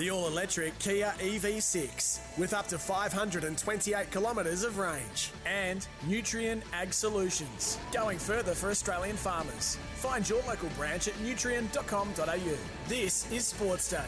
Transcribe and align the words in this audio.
The 0.00 0.10
all 0.10 0.28
electric 0.28 0.78
Kia 0.78 1.12
EV6 1.18 2.38
with 2.38 2.54
up 2.54 2.66
to 2.68 2.78
528 2.78 4.10
kilometres 4.10 4.64
of 4.64 4.78
range. 4.78 5.30
And 5.44 5.86
Nutrien 6.08 6.62
Ag 6.72 6.94
Solutions, 6.94 7.76
going 7.92 8.18
further 8.18 8.54
for 8.54 8.70
Australian 8.70 9.18
farmers. 9.18 9.76
Find 9.96 10.26
your 10.26 10.42
local 10.44 10.70
branch 10.70 11.06
at 11.06 11.12
nutrien.com.au. 11.16 12.56
This 12.88 13.30
is 13.30 13.46
Sports 13.48 13.90
Day. 13.90 13.98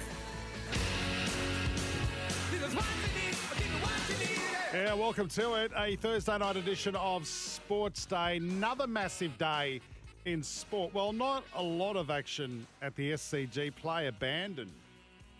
Yeah, 4.72 4.95
welcome 4.95 5.29
to 5.29 5.62
it. 5.62 5.72
A 5.77 5.96
Thursday 5.96 6.38
night 6.38 6.56
edition 6.56 6.96
of 6.96 7.27
Sports 7.27 8.06
Day. 8.06 8.38
Another 8.38 8.86
massive 8.86 9.36
day 9.36 9.82
in 10.24 10.43
sport. 10.43 10.95
Well, 10.95 11.12
not 11.12 11.45
a 11.54 11.62
lot 11.62 11.96
of 11.96 12.09
action 12.09 12.66
at 12.80 12.96
the 12.96 13.12
SCG. 13.12 13.74
Play 13.74 14.06
abandoned 14.06 14.72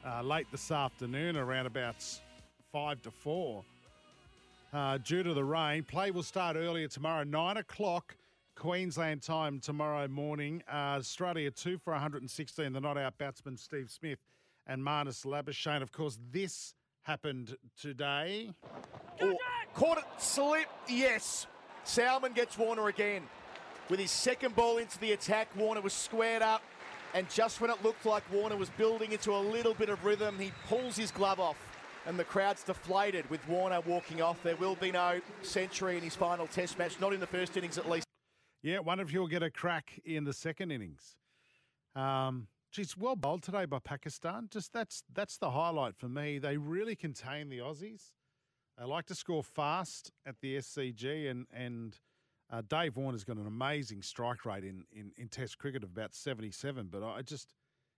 uh, 0.07 0.23
late 0.23 0.47
this 0.51 0.71
afternoon, 0.71 1.37
around 1.37 1.67
about 1.67 1.97
five 2.73 3.01
to 3.03 3.11
four, 3.11 3.65
uh, 4.73 4.99
due 4.99 5.23
to 5.23 5.35
the 5.35 5.45
rain. 5.45 5.85
Play 5.85 6.11
will 6.11 6.23
start 6.23 6.57
earlier 6.57 6.89
tomorrow, 6.89 7.25
nine 7.25 7.57
o'clock. 7.57 8.17
Queensland 8.55 9.23
time 9.23 9.61
tomorrow 9.61 10.07
morning. 10.09 10.63
Uh, 10.71 10.99
Australia 10.99 11.51
two 11.51 11.79
for 11.79 11.93
116. 11.93 12.73
The 12.73 12.81
not 12.81 12.99
out 12.99 13.17
batsman 13.17 13.57
Steve 13.57 13.91
Smith 13.91 14.19
and 14.67 14.83
Marnus 14.83 15.25
Labuschagne. 15.25 15.83
Of 15.83 15.91
course, 15.91 16.19
this 16.31 16.75
happened 17.03 17.57
today. 17.81 18.51
Oh, 19.21 19.37
caught 19.75 19.99
it 19.99 20.05
slip, 20.19 20.69
yes. 20.89 21.47
Salman 21.85 22.33
gets 22.33 22.57
Warner 22.59 22.89
again. 22.89 23.23
With 23.89 23.99
his 23.99 24.11
second 24.11 24.55
ball 24.55 24.79
into 24.79 24.99
the 24.99 25.13
attack, 25.13 25.49
Warner 25.57 25.81
was 25.81 25.93
squared 25.93 26.43
up. 26.43 26.63
And 27.15 27.29
just 27.29 27.61
when 27.61 27.71
it 27.71 27.83
looked 27.83 28.07
like 28.07 28.23
Warner 28.33 28.57
was 28.57 28.71
building 28.71 29.13
into 29.13 29.33
a 29.35 29.39
little 29.39 29.75
bit 29.75 29.89
of 29.89 30.05
rhythm, 30.05 30.39
he 30.39 30.53
pulls 30.69 30.97
his 30.97 31.11
glove 31.11 31.41
off. 31.41 31.57
And 32.07 32.19
the 32.19 32.25
crowd's 32.25 32.65
deflated 32.65 33.29
with 33.31 33.47
Warner 33.47 33.81
walking 33.83 34.23
off. 34.23 34.43
There 34.43 34.57
will 34.57 34.75
be 34.77 34.91
no 34.91 35.21
century 35.43 35.97
in 35.97 36.03
his 36.03 36.17
final 36.17 36.47
test 36.47 36.79
match, 36.79 36.99
not 37.01 37.13
in 37.13 37.21
the 37.21 37.27
first 37.27 37.57
innings 37.57 37.79
at 37.79 37.89
least. 37.89 38.07
Yeah, 38.63 38.79
wonder 38.79 39.03
if 39.03 39.11
he'll 39.11 39.27
get 39.27 39.43
a 39.43 39.51
crack 39.51 40.01
in 40.05 40.25
the 40.25 40.33
second 40.33 40.71
innings. 40.71 41.17
Um, 41.95 42.49
geez, 42.73 42.97
well 42.97 43.17
bowled 43.17 43.43
today 43.43 43.67
by 43.67 43.79
Pakistan. 43.79 44.49
Just 44.51 44.73
that's 44.73 45.03
that's 45.13 45.37
the 45.37 45.51
highlight 45.51 45.97
for 45.97 46.09
me. 46.09 46.39
They 46.39 46.57
really 46.57 46.97
contain 46.97 47.49
the 47.49 47.59
Aussies. 47.59 48.13
They 48.79 48.85
like 48.85 49.07
to 49.07 49.15
score 49.15 49.43
fast 49.43 50.11
at 50.25 50.41
the 50.41 50.57
SCG, 50.57 51.31
and 51.31 51.47
and 51.53 51.99
uh, 52.53 52.63
Dave 52.69 52.97
Warner's 52.97 53.25
got 53.25 53.39
an 53.39 53.47
amazing 53.47 54.03
strike 54.03 54.45
rate 54.45 54.65
in, 54.65 54.85
in 54.93 55.11
in 55.17 55.29
Test 55.29 55.59
cricket 55.59 55.83
of 55.83 55.91
about 55.91 56.15
seventy 56.15 56.51
seven. 56.51 56.89
But 56.91 57.03
I 57.03 57.23
just, 57.23 57.55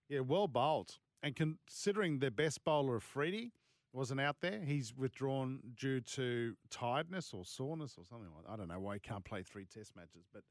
yeah, 0.09 0.21
well 0.21 0.49
bowled. 0.49 0.99
And 1.23 1.35
considering 1.35 2.19
their 2.19 2.31
best 2.31 2.65
bowler, 2.65 2.97
Afridi, 2.97 3.51
wasn't 3.93 4.21
out 4.21 4.37
there, 4.41 4.61
he's 4.65 4.95
withdrawn 4.95 5.61
due 5.77 6.01
to 6.01 6.55
tiredness 6.71 7.33
or 7.33 7.45
soreness 7.45 7.97
or 7.99 8.05
something 8.05 8.29
like 8.35 8.45
that. 8.47 8.53
I 8.53 8.57
don't 8.57 8.69
know 8.69 8.81
why 8.81 8.95
he 8.95 9.01
can't 9.01 9.25
play 9.25 9.43
three 9.43 9.65
Test 9.65 9.97
matches, 9.97 10.29
but 10.33 10.43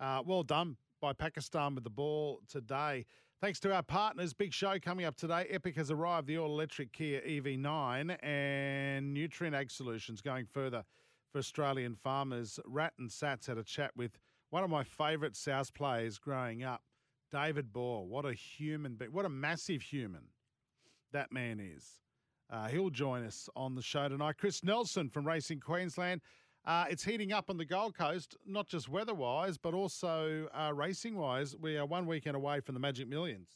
uh, 0.00 0.22
well 0.24 0.42
done 0.42 0.76
by 1.00 1.12
Pakistan 1.12 1.74
with 1.74 1.84
the 1.84 1.90
ball 1.90 2.40
today. 2.48 3.04
Thanks 3.40 3.60
to 3.60 3.74
our 3.74 3.82
partners, 3.82 4.32
big 4.32 4.54
show 4.54 4.78
coming 4.78 5.04
up 5.04 5.16
today. 5.16 5.46
Epic 5.50 5.76
has 5.76 5.90
arrived, 5.90 6.26
the 6.26 6.38
all 6.38 6.46
electric 6.46 6.92
Kia 6.92 7.20
EV9 7.20 8.16
and 8.22 9.14
Nutrien 9.14 9.54
Ag 9.54 9.70
Solutions 9.70 10.22
going 10.22 10.46
further 10.46 10.84
for 11.34 11.40
Australian 11.40 11.96
farmers. 11.96 12.60
Rat 12.64 12.92
and 12.96 13.10
Sats 13.10 13.48
had 13.48 13.58
a 13.58 13.64
chat 13.64 13.90
with 13.96 14.20
one 14.50 14.62
of 14.62 14.70
my 14.70 14.84
favourite 14.84 15.34
South 15.34 15.74
players 15.74 16.16
growing 16.16 16.62
up, 16.62 16.82
David 17.32 17.72
Boyle. 17.72 18.06
What 18.06 18.24
a 18.24 18.32
human, 18.32 18.94
but 18.94 19.08
what 19.10 19.24
a 19.24 19.28
massive 19.28 19.82
human 19.82 20.28
that 21.12 21.32
man 21.32 21.58
is. 21.58 21.98
Uh, 22.48 22.68
he'll 22.68 22.88
join 22.88 23.24
us 23.24 23.48
on 23.56 23.74
the 23.74 23.82
show 23.82 24.08
tonight. 24.08 24.36
Chris 24.38 24.62
Nelson 24.62 25.10
from 25.10 25.26
Racing 25.26 25.58
Queensland. 25.58 26.20
Uh, 26.64 26.84
it's 26.88 27.02
heating 27.02 27.32
up 27.32 27.50
on 27.50 27.56
the 27.56 27.64
Gold 27.64 27.96
Coast, 27.96 28.36
not 28.46 28.68
just 28.68 28.88
weather 28.88 29.12
wise, 29.12 29.58
but 29.58 29.74
also 29.74 30.46
uh, 30.54 30.72
racing 30.72 31.16
wise. 31.16 31.56
We 31.60 31.76
are 31.78 31.84
one 31.84 32.06
weekend 32.06 32.36
away 32.36 32.60
from 32.60 32.74
the 32.74 32.80
Magic 32.80 33.08
Millions. 33.08 33.48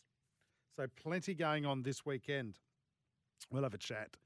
So, 0.75 0.87
plenty 1.01 1.33
going 1.33 1.65
on 1.65 1.85
this 1.85 2.05
weekend. 2.05 2.59
We'll 3.53 3.63
have 3.63 3.75
a 3.75 3.79
chat 3.79 4.17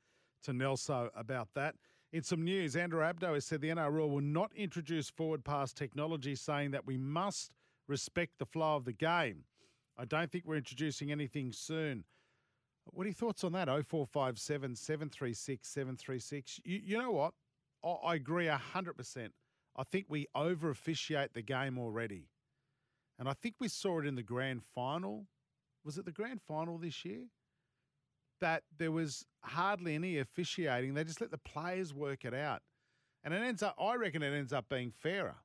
to 0.44 0.52
Nelso 0.52 1.10
about 1.14 1.48
that. 1.54 1.74
In 2.12 2.22
some 2.22 2.44
news, 2.44 2.76
Andrew 2.76 3.00
Abdo 3.00 3.32
has 3.32 3.46
said 3.46 3.62
the 3.62 3.70
NRL 3.70 4.10
will 4.10 4.20
not 4.20 4.52
introduce 4.54 5.08
forward 5.08 5.44
pass 5.44 5.72
technology, 5.72 6.34
saying 6.34 6.72
that 6.72 6.86
we 6.86 6.98
must 6.98 7.52
respect 7.88 8.38
the 8.38 8.44
flow 8.44 8.76
of 8.76 8.84
the 8.84 8.92
game. 8.92 9.44
I 9.96 10.04
don't 10.04 10.30
think 10.30 10.44
we're 10.44 10.56
introducing 10.56 11.10
anything 11.10 11.52
soon. 11.52 12.04
What 12.84 13.04
are 13.04 13.08
your 13.08 13.14
thoughts 13.14 13.44
on 13.44 13.52
that? 13.52 13.68
0457 13.68 14.76
736 14.76 15.66
736. 15.68 16.60
You, 16.64 16.80
you 16.84 16.98
know 16.98 17.12
what? 17.12 17.32
I 18.04 18.16
agree 18.16 18.46
100%. 18.46 19.30
I 19.76 19.82
think 19.84 20.06
we 20.08 20.26
over 20.34 20.68
officiate 20.68 21.32
the 21.32 21.42
game 21.42 21.78
already. 21.78 22.28
And 23.18 23.28
I 23.28 23.32
think 23.32 23.54
we 23.58 23.68
saw 23.68 24.00
it 24.00 24.06
in 24.06 24.16
the 24.16 24.22
grand 24.22 24.62
final. 24.74 25.26
Was 25.84 25.96
it 25.96 26.04
the 26.04 26.12
grand 26.12 26.42
final 26.42 26.76
this 26.76 27.04
year? 27.04 27.22
That 28.42 28.64
there 28.76 28.90
was 28.90 29.24
hardly 29.42 29.94
any 29.94 30.18
officiating. 30.18 30.94
They 30.94 31.04
just 31.04 31.20
let 31.20 31.30
the 31.30 31.38
players 31.38 31.94
work 31.94 32.24
it 32.24 32.34
out. 32.34 32.60
And 33.24 33.32
it 33.32 33.40
ends 33.40 33.62
up, 33.62 33.76
I 33.80 33.94
reckon 33.94 34.22
it 34.22 34.34
ends 34.34 34.52
up 34.52 34.68
being 34.68 34.90
fairer. 34.90 35.36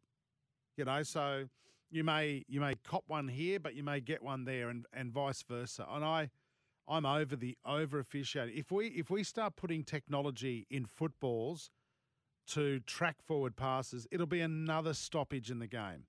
You 0.76 0.86
know, 0.86 1.04
so 1.04 1.46
you 1.90 2.04
may 2.04 2.44
you 2.48 2.60
may 2.60 2.76
cop 2.84 3.04
one 3.08 3.28
here, 3.28 3.60
but 3.60 3.76
you 3.76 3.84
may 3.84 4.00
get 4.00 4.24
one 4.24 4.46
there 4.46 4.70
and, 4.70 4.86
and 4.94 5.12
vice 5.12 5.44
versa. 5.44 5.86
And 5.90 6.04
I 6.04 6.30
I'm 6.88 7.06
over 7.06 7.36
the 7.36 7.56
over 7.66 8.00
officiating. 8.00 8.58
If 8.58 8.72
we 8.72 8.88
if 8.88 9.10
we 9.10 9.24
start 9.24 9.56
putting 9.56 9.84
technology 9.84 10.66
in 10.70 10.86
footballs 10.86 11.70
to 12.48 12.80
track 12.80 13.18
forward 13.22 13.56
passes, 13.56 14.08
it'll 14.12 14.26
be 14.26 14.42
another 14.42 14.94
stoppage 14.94 15.52
in 15.52 15.60
the 15.60 15.68
game. 15.68 16.06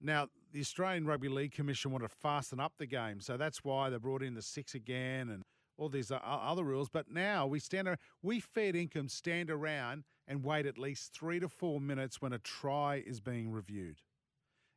Now, 0.00 0.28
the 0.52 0.60
Australian 0.60 1.06
Rugby 1.06 1.28
League 1.28 1.52
Commission 1.52 1.90
want 1.90 2.04
to 2.04 2.08
fasten 2.08 2.60
up 2.60 2.74
the 2.78 2.86
game, 2.86 3.20
so 3.20 3.36
that's 3.36 3.64
why 3.64 3.90
they 3.90 3.96
brought 3.98 4.22
in 4.22 4.34
the 4.34 4.42
six 4.42 4.74
again 4.74 5.28
and 5.28 5.42
all 5.78 5.88
these 5.88 6.12
other 6.12 6.64
rules. 6.64 6.88
But 6.88 7.10
now 7.10 7.46
we 7.46 7.58
stand 7.58 7.88
around, 7.88 7.98
we 8.22 8.40
fair 8.40 8.74
income 8.74 9.08
stand 9.08 9.50
around 9.50 10.04
and 10.26 10.44
wait 10.44 10.66
at 10.66 10.78
least 10.78 11.12
three 11.12 11.40
to 11.40 11.48
four 11.48 11.80
minutes 11.80 12.20
when 12.20 12.32
a 12.32 12.38
try 12.38 13.02
is 13.06 13.20
being 13.20 13.50
reviewed, 13.50 14.00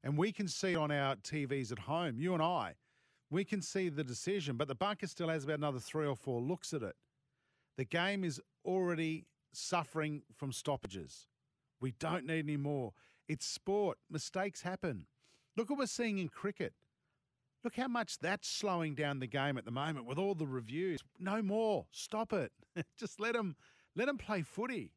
and 0.04 0.18
we 0.18 0.32
can 0.32 0.48
see 0.48 0.74
it 0.74 0.78
on 0.78 0.92
our 0.92 1.16
TVs 1.16 1.72
at 1.72 1.80
home. 1.80 2.20
You 2.20 2.34
and 2.34 2.44
I, 2.44 2.76
we 3.30 3.44
can 3.44 3.62
see 3.62 3.90
the 3.90 4.04
decision, 4.04 4.58
but 4.58 4.68
the 4.68 4.76
bunker 4.76 5.08
still 5.08 5.30
has 5.30 5.44
about 5.44 5.58
another 5.58 5.80
three 5.80 6.08
or 6.08 6.16
four 6.16 6.42
looks 6.42 6.74
at 6.74 6.84
it. 6.84 6.96
The 7.78 7.86
game 7.86 8.24
is 8.24 8.40
already 8.64 9.26
suffering 9.52 10.22
from 10.36 10.52
stoppages. 10.52 11.28
We 11.82 11.92
don't 12.00 12.26
need 12.26 12.46
any 12.46 12.58
more. 12.58 12.94
It's 13.28 13.46
sport. 13.46 13.98
Mistakes 14.10 14.62
happen. 14.62 15.08
Look 15.56 15.69
what 15.69 15.80
we're 15.80 15.86
seeing 15.86 16.18
in 16.18 16.30
cricket. 16.30 16.74
Look 17.64 17.75
how 17.75 17.88
much 17.88 18.19
that's 18.19 18.47
slowing 18.47 18.94
down 18.94 19.19
the 19.19 19.28
game 19.28 19.58
at 19.58 19.66
the 19.66 19.72
moment 19.72 20.06
with 20.06 20.18
all 20.18 20.36
the 20.36 20.47
reviews. 20.47 21.00
No 21.19 21.41
more. 21.41 21.86
Stop 21.91 22.34
it. 22.34 22.52
Just 22.97 23.19
let 23.19 23.34
them 23.34 23.56
let 23.96 24.08
them 24.08 24.18
play 24.18 24.42
footy. 24.42 24.92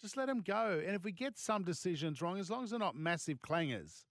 Just 0.00 0.16
let 0.16 0.26
them 0.26 0.42
go. 0.42 0.80
And 0.84 0.94
if 0.94 1.02
we 1.02 1.10
get 1.10 1.36
some 1.36 1.64
decisions 1.64 2.22
wrong, 2.22 2.38
as 2.38 2.50
long 2.50 2.62
as 2.62 2.70
they're 2.70 2.78
not 2.78 2.94
massive 2.94 3.40
clangers, 3.42 4.04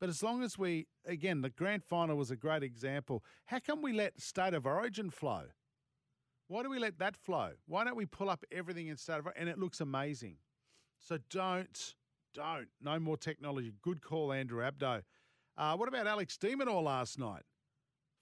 but 0.00 0.08
as 0.08 0.22
long 0.22 0.42
as 0.42 0.58
we, 0.58 0.86
again, 1.06 1.40
the 1.40 1.50
grand 1.50 1.84
final 1.84 2.16
was 2.16 2.30
a 2.30 2.36
great 2.36 2.62
example. 2.62 3.22
How 3.46 3.60
come 3.60 3.80
we 3.80 3.92
let 3.92 4.20
state 4.20 4.54
of 4.54 4.66
origin 4.66 5.10
flow? 5.10 5.44
Why 6.48 6.62
do 6.62 6.70
we 6.70 6.78
let 6.78 6.98
that 6.98 7.16
flow? 7.16 7.52
Why 7.66 7.84
don't 7.84 7.96
we 7.96 8.06
pull 8.06 8.28
up 8.28 8.44
everything 8.50 8.88
instead 8.88 9.18
of 9.20 9.28
and 9.36 9.48
it 9.48 9.58
looks 9.58 9.80
amazing? 9.80 10.36
So 11.00 11.18
don't, 11.30 11.94
don't, 12.34 12.68
no 12.80 12.98
more 12.98 13.16
technology. 13.16 13.72
Good 13.80 14.02
call, 14.02 14.32
Andrew 14.32 14.60
Abdo. 14.60 15.02
Uh, 15.56 15.76
what 15.76 15.88
about 15.88 16.06
Alex 16.06 16.36
de 16.36 16.54
Minaur 16.54 16.82
last 16.82 17.18
night? 17.18 17.42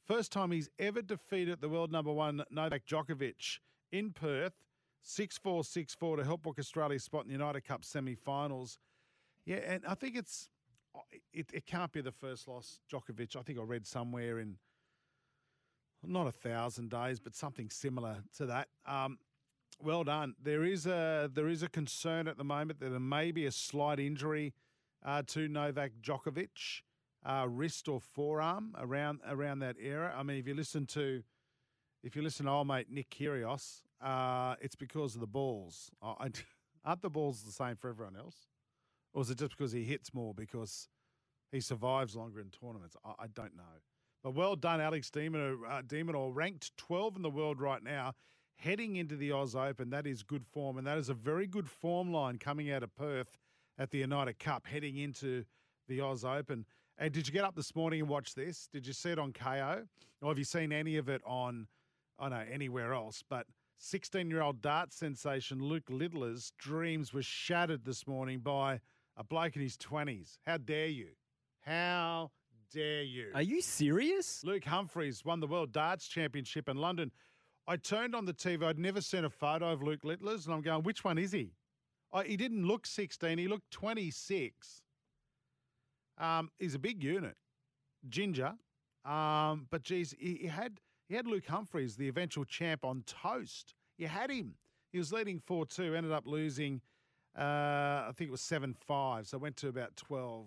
First 0.07 0.33
time 0.33 0.51
he's 0.51 0.69
ever 0.79 1.01
defeated 1.01 1.61
the 1.61 1.69
world 1.69 1.91
number 1.91 2.13
one 2.13 2.45
Novak 2.51 2.85
Djokovic 2.87 3.59
in 3.91 4.13
Perth, 4.13 4.55
6 5.03 5.39
4 5.39 5.65
6 5.65 5.95
4 5.95 6.17
to 6.19 6.25
help 6.25 6.43
book 6.43 6.59
Australia's 6.59 7.05
spot 7.05 7.23
in 7.23 7.29
the 7.29 7.33
United 7.33 7.65
Cup 7.65 7.85
semi 7.85 8.15
finals. 8.15 8.79
Yeah, 9.47 9.61
and 9.67 9.85
I 9.87 9.95
think 9.95 10.17
it's, 10.17 10.49
it, 11.33 11.47
it 11.53 11.67
can't 11.67 11.93
be 11.93 12.01
the 12.01 12.13
first 12.13 12.47
loss, 12.47 12.81
Djokovic. 12.93 13.37
I 13.37 13.43
think 13.43 13.59
I 13.59 13.63
read 13.63 13.87
somewhere 13.87 14.39
in 14.39 14.57
not 16.05 16.27
a 16.27 16.33
thousand 16.33 16.91
days, 16.91 17.21
but 17.21 17.35
something 17.35 17.71
similar 17.71 18.19
to 18.37 18.47
that. 18.47 18.69
Um, 18.87 19.19
well 19.83 20.05
done. 20.05 20.35
There 20.43 20.65
is 20.65 20.87
a 20.87 21.31
there 21.33 21.49
is 21.49 21.63
a 21.63 21.69
concern 21.69 22.29
at 22.29 22.37
the 22.39 22.45
moment 22.45 22.81
that 22.81 22.91
there 22.91 23.01
may 23.01 23.33
be 23.33 23.47
a 23.47 23.53
slight 23.53 23.99
injury 23.99 24.55
uh, 25.05 25.23
to 25.29 25.49
Novak 25.49 25.93
Djokovic, 26.01 26.83
uh, 27.25 27.47
wrist 27.49 27.89
or 27.89 28.01
forearm 28.01 28.75
around 28.79 29.21
around 29.29 29.61
that 29.61 29.77
area. 29.81 30.13
I 30.17 30.23
mean, 30.23 30.39
if 30.39 30.47
you 30.47 30.55
listen 30.55 30.87
to 30.87 31.23
if 32.03 32.17
you 32.17 32.23
listen 32.23 32.47
to 32.47 32.53
old 32.53 32.69
mate 32.69 32.87
Nick 32.91 33.11
Kyrgios, 33.11 33.83
uh, 34.01 34.57
it's 34.61 34.77
because 34.77 35.15
of 35.15 35.21
the 35.21 35.27
balls. 35.27 35.91
I, 36.03 36.31
aren't 36.85 37.03
the 37.03 37.11
balls 37.11 37.43
the 37.43 37.53
same 37.53 37.77
for 37.77 37.89
everyone 37.89 38.17
else, 38.17 38.37
or 39.13 39.23
is 39.23 39.31
it 39.31 39.39
just 39.39 39.57
because 39.57 39.73
he 39.73 39.85
hits 39.85 40.13
more 40.13 40.35
because 40.35 40.89
he 41.51 41.61
survives 41.61 42.17
longer 42.17 42.41
in 42.41 42.51
tournaments? 42.51 42.97
I, 43.05 43.25
I 43.25 43.27
don't 43.29 43.57
know. 43.57 43.81
But 44.23 44.35
well 44.35 44.55
done, 44.55 44.81
Alex 44.81 45.11
de 45.11 45.29
Minaur, 45.29 45.57
uh, 45.69 45.83
de 45.83 46.03
Minaur, 46.03 46.33
ranked 46.33 46.77
12 46.77 47.17
in 47.17 47.23
the 47.23 47.31
world 47.31 47.61
right 47.61 47.83
now, 47.83 48.15
heading 48.63 48.97
into 48.97 49.17
the 49.17 49.33
Oz 49.33 49.57
Open. 49.57 49.91
That 49.91 50.07
is 50.07 50.23
good 50.23 50.47
form, 50.47 50.79
and 50.79 50.87
that 50.87 50.99
is 50.99 51.09
a 51.09 51.15
very 51.15 51.47
good 51.47 51.69
form 51.69 52.13
line 52.13 52.39
coming 52.39 52.71
out 52.71 52.83
of 52.83 52.95
Perth 52.95 53.39
at 53.79 53.91
the 53.91 53.99
United 53.99 54.39
Cup, 54.39 54.67
heading 54.67 54.97
into 54.97 55.45
the 55.89 56.01
Oz 56.01 56.25
Open. 56.25 56.65
And 56.99 57.13
did 57.13 57.27
you 57.27 57.33
get 57.33 57.45
up 57.45 57.57
this 57.57 57.75
morning 57.75 58.01
and 58.01 58.09
watch 58.09 58.35
this? 58.35 58.69
Did 58.73 58.87
you 58.87 58.93
see 58.93 59.11
it 59.11 59.19
on 59.19 59.33
Kayo? 59.33 59.87
Or 60.21 60.29
have 60.29 60.39
you 60.39 60.45
seen 60.45 60.73
any 60.73 60.97
of 60.97 61.09
it 61.09 61.21
on, 61.27 61.67
I 62.19 62.29
know, 62.29 62.45
anywhere 62.51 62.93
else? 62.95 63.25
But 63.29 63.47
16 63.79 64.31
year 64.31 64.43
old 64.43 64.63
dart 64.63 64.93
sensation 64.93 65.61
Luke 65.61 65.89
Littler's 65.89 66.53
dreams 66.57 67.13
were 67.13 67.23
shattered 67.23 67.85
this 67.85 68.07
morning 68.07 68.39
by 68.39 68.81
a 69.17 69.25
bloke 69.25 69.57
in 69.57 69.63
his 69.63 69.77
20s. 69.77 70.39
How 70.47 70.59
dare 70.59 70.87
you? 70.87 71.09
How 71.63 72.31
dare 72.73 73.03
you? 73.03 73.33
Are 73.35 73.43
you 73.43 73.61
serious? 73.61 74.45
Luke 74.45 74.65
Humphreys 74.65 75.25
won 75.25 75.41
the 75.41 75.49
World 75.49 75.73
Darts 75.73 76.07
Championship 76.07 76.69
in 76.69 76.77
London. 76.77 77.11
I 77.67 77.77
turned 77.77 78.15
on 78.15 78.25
the 78.25 78.35
TV. 78.35 78.65
I'd 78.65 78.79
never 78.79 79.01
seen 79.01 79.25
a 79.25 79.31
photo 79.31 79.71
of 79.73 79.83
Luke 79.83 80.05
Littler's, 80.05 80.47
and 80.47 80.55
I'm 80.55 80.63
going, 80.63 80.83
which 80.83 81.05
one 81.05 81.19
is 81.19 81.33
he? 81.33 81.53
I, 82.13 82.25
he 82.25 82.37
didn't 82.37 82.67
look 82.67 82.87
16. 82.87 83.39
He 83.39 83.47
looked 83.47 83.71
26. 83.71 84.83
Um, 86.19 86.51
he's 86.59 86.75
a 86.75 86.79
big 86.79 87.03
unit, 87.03 87.37
ginger. 88.09 88.55
Um, 89.05 89.67
but 89.71 89.83
geez, 89.83 90.15
he, 90.19 90.39
he 90.43 90.47
had 90.47 90.79
he 91.09 91.15
had 91.15 91.27
Luke 91.27 91.47
Humphreys, 91.47 91.97
the 91.97 92.09
eventual 92.09 92.45
champ, 92.45 92.85
on 92.85 93.03
toast. 93.07 93.75
You 93.99 94.09
had 94.09 94.31
him. 94.31 94.55
He 94.93 94.99
was 94.99 95.13
leading 95.13 95.41
4 95.41 95.67
2, 95.67 95.95
ended 95.95 96.13
up 96.13 96.27
losing, 96.27 96.81
uh, 97.37 97.43
I 97.43 98.11
think 98.15 98.29
it 98.29 98.31
was 98.31 98.41
7 98.41 98.75
5. 98.87 99.27
So 99.27 99.39
went 99.39 99.57
to 99.59 99.69
about 99.69 99.97
12, 99.97 100.47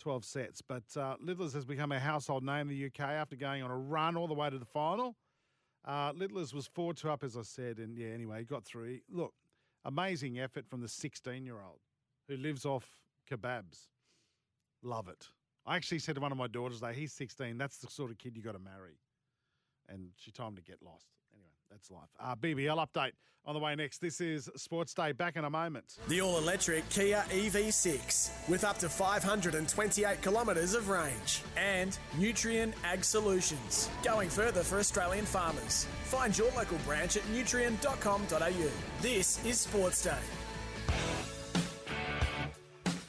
12 0.00 0.24
sets. 0.24 0.62
But 0.62 0.84
uh, 0.96 1.16
Littler's 1.20 1.52
has 1.54 1.64
become 1.64 1.92
a 1.92 2.00
household 2.00 2.44
name 2.44 2.68
in 2.68 2.68
the 2.68 2.86
UK 2.86 3.00
after 3.00 3.36
going 3.36 3.62
on 3.62 3.70
a 3.70 3.76
run 3.76 4.16
all 4.16 4.28
the 4.28 4.34
way 4.34 4.50
to 4.50 4.58
the 4.58 4.64
final. 4.64 5.16
Uh, 5.86 6.12
Littler's 6.14 6.52
was 6.52 6.66
4 6.66 6.94
2 6.94 7.10
up, 7.10 7.22
as 7.22 7.36
I 7.36 7.42
said. 7.42 7.78
And 7.78 7.96
yeah, 7.96 8.08
anyway, 8.08 8.44
got 8.44 8.64
through. 8.64 8.98
Look, 9.08 9.34
amazing 9.84 10.38
effort 10.38 10.66
from 10.68 10.80
the 10.80 10.88
16 10.88 11.44
year 11.44 11.60
old 11.60 11.80
who 12.28 12.36
lives 12.36 12.64
off 12.64 12.98
kebabs. 13.30 13.86
Love 14.82 15.08
it. 15.08 15.28
I 15.64 15.76
actually 15.76 15.98
said 15.98 16.14
to 16.16 16.20
one 16.20 16.32
of 16.32 16.38
my 16.38 16.46
daughters, 16.46 16.80
though, 16.80 16.88
he's 16.88 17.12
16. 17.12 17.58
That's 17.58 17.78
the 17.78 17.88
sort 17.88 18.10
of 18.10 18.18
kid 18.18 18.36
you 18.36 18.42
got 18.42 18.52
to 18.52 18.58
marry 18.58 18.98
and 19.88 20.10
she 20.16 20.30
told 20.30 20.50
him 20.50 20.56
to 20.56 20.62
get 20.62 20.82
lost. 20.82 21.15
That's 21.70 21.90
life. 21.90 22.08
Uh, 22.18 22.34
BBL 22.36 22.86
update 22.86 23.12
on 23.44 23.54
the 23.54 23.60
way 23.60 23.74
next. 23.74 24.00
This 24.00 24.20
is 24.20 24.50
Sports 24.56 24.92
Day. 24.92 25.12
Back 25.12 25.36
in 25.36 25.44
a 25.44 25.50
moment. 25.50 25.98
The 26.08 26.20
all 26.20 26.38
electric 26.38 26.88
Kia 26.88 27.24
EV6 27.30 28.48
with 28.48 28.64
up 28.64 28.78
to 28.78 28.88
528 28.88 30.20
kilometres 30.20 30.74
of 30.74 30.88
range 30.88 31.42
and 31.56 31.96
Nutrien 32.16 32.72
Ag 32.84 33.04
Solutions. 33.04 33.88
Going 34.02 34.28
further 34.28 34.62
for 34.62 34.78
Australian 34.78 35.24
farmers. 35.24 35.86
Find 36.04 36.36
your 36.36 36.50
local 36.56 36.78
branch 36.78 37.16
at 37.16 37.22
nutrien.com.au. 37.24 38.70
This 39.00 39.44
is 39.44 39.60
Sports 39.60 40.02
Day. 40.02 40.18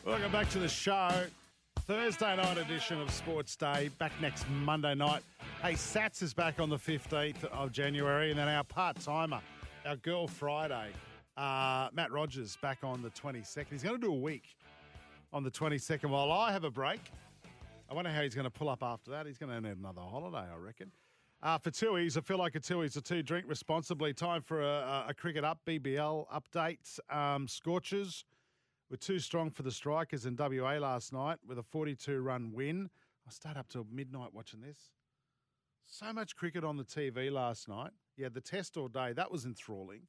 Welcome 0.06 0.31
back 0.31 0.50
to 0.51 0.59
the 0.59 0.69
show. 0.69 1.25
Thursday 1.81 2.36
night 2.36 2.57
edition 2.57 3.01
of 3.01 3.09
Sports 3.12 3.56
Day. 3.56 3.89
Back 3.98 4.12
next 4.21 4.48
Monday 4.50 4.94
night. 4.94 5.24
Hey, 5.63 5.74
Sats 5.74 6.21
is 6.21 6.36
back 6.36 6.59
on 6.59 6.69
the 6.69 6.77
15th 6.77 7.44
of 7.45 7.71
January, 7.71 8.30
and 8.30 8.38
then 8.38 8.48
our 8.48 8.63
part 8.63 9.00
timer, 9.00 9.42
our 9.88 9.95
Girl 9.95 10.27
Friday, 10.27 10.92
uh, 11.36 11.89
Matt 11.94 12.12
Rogers, 12.12 12.56
back 12.62 12.83
on 12.83 13.01
the 13.01 13.09
22nd. 13.09 13.71
He's 13.71 13.81
going 13.81 14.00
to 14.00 14.07
do 14.07 14.13
a 14.13 14.15
week 14.15 14.56
on 15.33 15.44
the 15.44 15.50
22nd 15.50 16.12
while 16.12 16.31
I 16.31 16.51
have 16.51 16.63
a 16.63 16.69
break. 16.69 17.00
I 17.89 17.95
wonder 17.95 18.12
how 18.12 18.21
he's 18.21 18.36
going 18.36 18.45
to 18.45 18.51
pull 18.51 18.69
up 18.69 18.83
after 18.83 19.09
that. 19.09 19.25
He's 19.25 19.39
going 19.39 19.51
to 19.51 19.59
need 19.59 19.80
another 19.80 20.01
holiday, 20.01 20.45
I 20.48 20.57
reckon. 20.57 20.92
Uh, 21.42 21.57
for 21.57 21.71
Tui's, 21.71 22.18
I 22.18 22.21
feel 22.21 22.38
like 22.38 22.54
a 22.54 22.59
Tui's 22.59 22.95
a 22.95 23.01
two. 23.01 23.24
Drink 23.24 23.45
responsibly. 23.50 24.13
Time 24.13 24.44
for 24.44 24.62
a, 24.62 25.06
a 25.09 25.13
cricket 25.15 25.44
up, 25.44 25.62
BBL 25.65 26.25
updates. 26.30 27.00
Um, 27.09 27.48
Scorchers 27.48 28.25
were 28.92 28.98
too 28.98 29.18
strong 29.18 29.50
for 29.50 29.63
the 29.63 29.71
Strikers 29.71 30.27
in 30.27 30.36
WA 30.38 30.77
last 30.77 31.12
night 31.12 31.39
with 31.48 31.57
a 31.57 31.63
42 31.63 32.19
run 32.19 32.51
win. 32.54 32.92
I 33.27 33.31
stayed 33.31 33.57
up 33.57 33.68
till 33.69 33.88
midnight 33.92 34.36
watching 34.36 34.62
this. 34.62 34.77
So 35.89 36.11
much 36.11 36.35
cricket 36.35 36.65
on 36.65 36.75
the 36.75 36.83
TV 36.83 37.31
last 37.31 37.69
night. 37.69 37.91
You 38.17 38.25
had 38.25 38.33
the 38.33 38.41
test 38.41 38.75
all 38.75 38.89
day. 38.89 39.13
That 39.13 39.31
was 39.31 39.45
enthralling. 39.45 40.01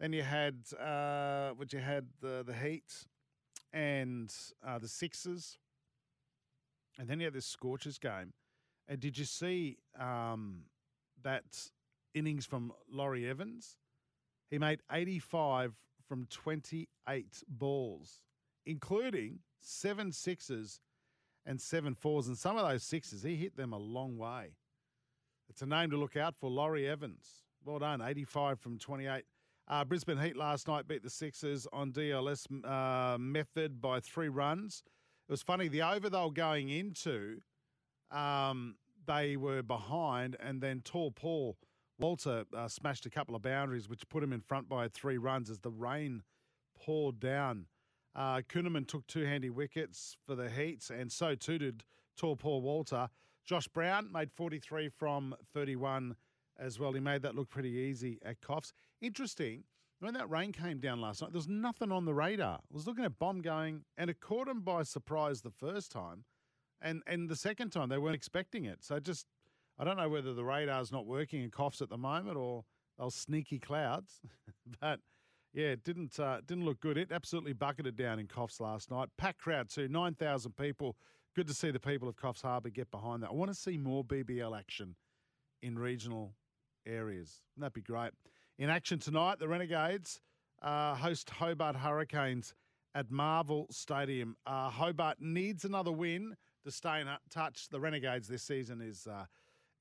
Then 0.00 0.12
you 0.12 0.22
had 0.22 0.56
uh, 0.78 1.50
what 1.50 1.72
you 1.72 1.78
had 1.78 2.08
the 2.20 2.42
the 2.44 2.52
Heat 2.52 3.06
and 3.72 4.34
uh, 4.66 4.78
the 4.80 4.88
Sixers, 4.88 5.56
and 6.98 7.08
then 7.08 7.20
you 7.20 7.26
had 7.26 7.32
this 7.32 7.46
Scorchers 7.46 7.96
game. 7.98 8.32
And 8.88 8.98
did 8.98 9.16
you 9.16 9.24
see 9.24 9.78
um, 9.98 10.62
that 11.22 11.70
innings 12.12 12.44
from 12.44 12.72
Laurie 12.90 13.28
Evans? 13.28 13.76
He 14.50 14.58
made 14.58 14.80
85 14.90 15.74
from 16.08 16.26
28 16.26 17.44
balls, 17.46 18.22
including 18.66 19.40
seven 19.60 20.10
sixes 20.10 20.80
and 21.46 21.60
seven 21.60 21.94
fours. 21.94 22.26
And 22.26 22.36
some 22.36 22.56
of 22.56 22.68
those 22.68 22.82
sixes, 22.82 23.22
he 23.22 23.36
hit 23.36 23.56
them 23.56 23.72
a 23.72 23.78
long 23.78 24.16
way. 24.18 24.54
It's 25.48 25.62
a 25.62 25.66
name 25.66 25.90
to 25.90 25.96
look 25.96 26.16
out 26.16 26.36
for, 26.36 26.50
Laurie 26.50 26.88
Evans. 26.88 27.44
Well 27.64 27.78
done, 27.78 28.00
85 28.00 28.60
from 28.60 28.78
28. 28.78 29.24
Uh, 29.66 29.84
Brisbane 29.84 30.18
Heat 30.18 30.36
last 30.36 30.68
night 30.68 30.88
beat 30.88 31.02
the 31.02 31.10
Sixers 31.10 31.66
on 31.72 31.92
DLS 31.92 32.46
uh, 32.64 33.18
method 33.18 33.80
by 33.80 34.00
three 34.00 34.28
runs. 34.28 34.82
It 35.28 35.32
was 35.32 35.42
funny, 35.42 35.68
the 35.68 35.82
over 35.82 36.08
they 36.08 36.18
were 36.18 36.30
going 36.30 36.70
into, 36.70 37.42
um, 38.10 38.76
they 39.06 39.36
were 39.36 39.62
behind, 39.62 40.36
and 40.40 40.62
then 40.62 40.80
tall 40.82 41.10
Paul 41.10 41.56
Walter 41.98 42.44
uh, 42.56 42.68
smashed 42.68 43.04
a 43.06 43.10
couple 43.10 43.34
of 43.34 43.42
boundaries, 43.42 43.88
which 43.88 44.08
put 44.08 44.22
him 44.22 44.32
in 44.32 44.40
front 44.40 44.68
by 44.68 44.88
three 44.88 45.18
runs 45.18 45.50
as 45.50 45.58
the 45.58 45.70
rain 45.70 46.22
poured 46.78 47.20
down. 47.20 47.66
Uh, 48.14 48.40
Kuhnemann 48.48 48.86
took 48.86 49.06
two 49.06 49.24
handy 49.24 49.50
wickets 49.50 50.16
for 50.26 50.34
the 50.34 50.48
Heats, 50.48 50.90
and 50.90 51.10
so 51.12 51.34
too 51.34 51.58
did 51.58 51.84
tall 52.16 52.36
Paul 52.36 52.62
Walter. 52.62 53.08
Josh 53.48 53.66
Brown 53.66 54.12
made 54.12 54.30
43 54.30 54.90
from 54.90 55.34
31 55.54 56.14
as 56.58 56.78
well. 56.78 56.92
He 56.92 57.00
made 57.00 57.22
that 57.22 57.34
look 57.34 57.48
pretty 57.48 57.70
easy 57.70 58.18
at 58.22 58.42
Coffs. 58.42 58.72
Interesting, 59.00 59.64
when 60.00 60.12
that 60.14 60.28
rain 60.28 60.52
came 60.52 60.80
down 60.80 61.00
last 61.00 61.22
night, 61.22 61.32
there 61.32 61.38
was 61.38 61.48
nothing 61.48 61.90
on 61.90 62.04
the 62.04 62.12
radar. 62.12 62.56
I 62.56 62.74
was 62.74 62.86
looking 62.86 63.06
at 63.06 63.18
bomb 63.18 63.40
going, 63.40 63.84
and 63.96 64.10
it 64.10 64.20
caught 64.20 64.48
them 64.48 64.60
by 64.60 64.82
surprise 64.82 65.40
the 65.40 65.50
first 65.50 65.90
time. 65.90 66.24
And, 66.82 67.02
and 67.06 67.30
the 67.30 67.36
second 67.36 67.70
time, 67.70 67.88
they 67.88 67.96
weren't 67.96 68.14
expecting 68.14 68.66
it. 68.66 68.84
So 68.84 69.00
just, 69.00 69.26
I 69.78 69.84
don't 69.84 69.96
know 69.96 70.10
whether 70.10 70.34
the 70.34 70.44
radar's 70.44 70.92
not 70.92 71.06
working 71.06 71.42
in 71.42 71.50
Coffs 71.50 71.80
at 71.80 71.88
the 71.88 71.96
moment 71.96 72.36
or 72.36 72.66
those 72.98 73.14
sneaky 73.14 73.58
clouds. 73.58 74.20
but 74.80 75.00
yeah, 75.54 75.68
it 75.68 75.84
didn't, 75.84 76.20
uh, 76.20 76.42
didn't 76.44 76.66
look 76.66 76.80
good. 76.80 76.98
It 76.98 77.12
absolutely 77.12 77.54
bucketed 77.54 77.96
down 77.96 78.18
in 78.18 78.26
Coffs 78.26 78.60
last 78.60 78.90
night. 78.90 79.08
Packed 79.16 79.40
crowd 79.40 79.70
too, 79.70 79.88
9,000 79.88 80.54
people 80.54 80.96
good 81.34 81.46
to 81.46 81.54
see 81.54 81.70
the 81.70 81.80
people 81.80 82.08
of 82.08 82.16
Coffs 82.16 82.42
Harbour 82.42 82.70
get 82.70 82.90
behind 82.90 83.22
that. 83.22 83.30
I 83.30 83.34
want 83.34 83.50
to 83.50 83.54
see 83.54 83.76
more 83.76 84.04
BBL 84.04 84.58
action 84.58 84.96
in 85.62 85.78
regional 85.78 86.34
areas. 86.86 87.42
That'd 87.56 87.74
be 87.74 87.82
great. 87.82 88.10
In 88.58 88.70
action 88.70 88.98
tonight, 88.98 89.38
the 89.38 89.48
Renegades 89.48 90.20
uh, 90.62 90.94
host 90.94 91.30
Hobart 91.30 91.76
Hurricanes 91.76 92.54
at 92.94 93.10
Marvel 93.10 93.66
Stadium. 93.70 94.36
Uh, 94.46 94.70
Hobart 94.70 95.18
needs 95.20 95.64
another 95.64 95.92
win 95.92 96.36
to 96.64 96.70
stay 96.70 97.00
in 97.00 97.08
touch. 97.30 97.68
The 97.70 97.80
Renegades 97.80 98.26
this 98.28 98.42
season 98.42 98.80
is 98.80 99.06
uh, 99.06 99.24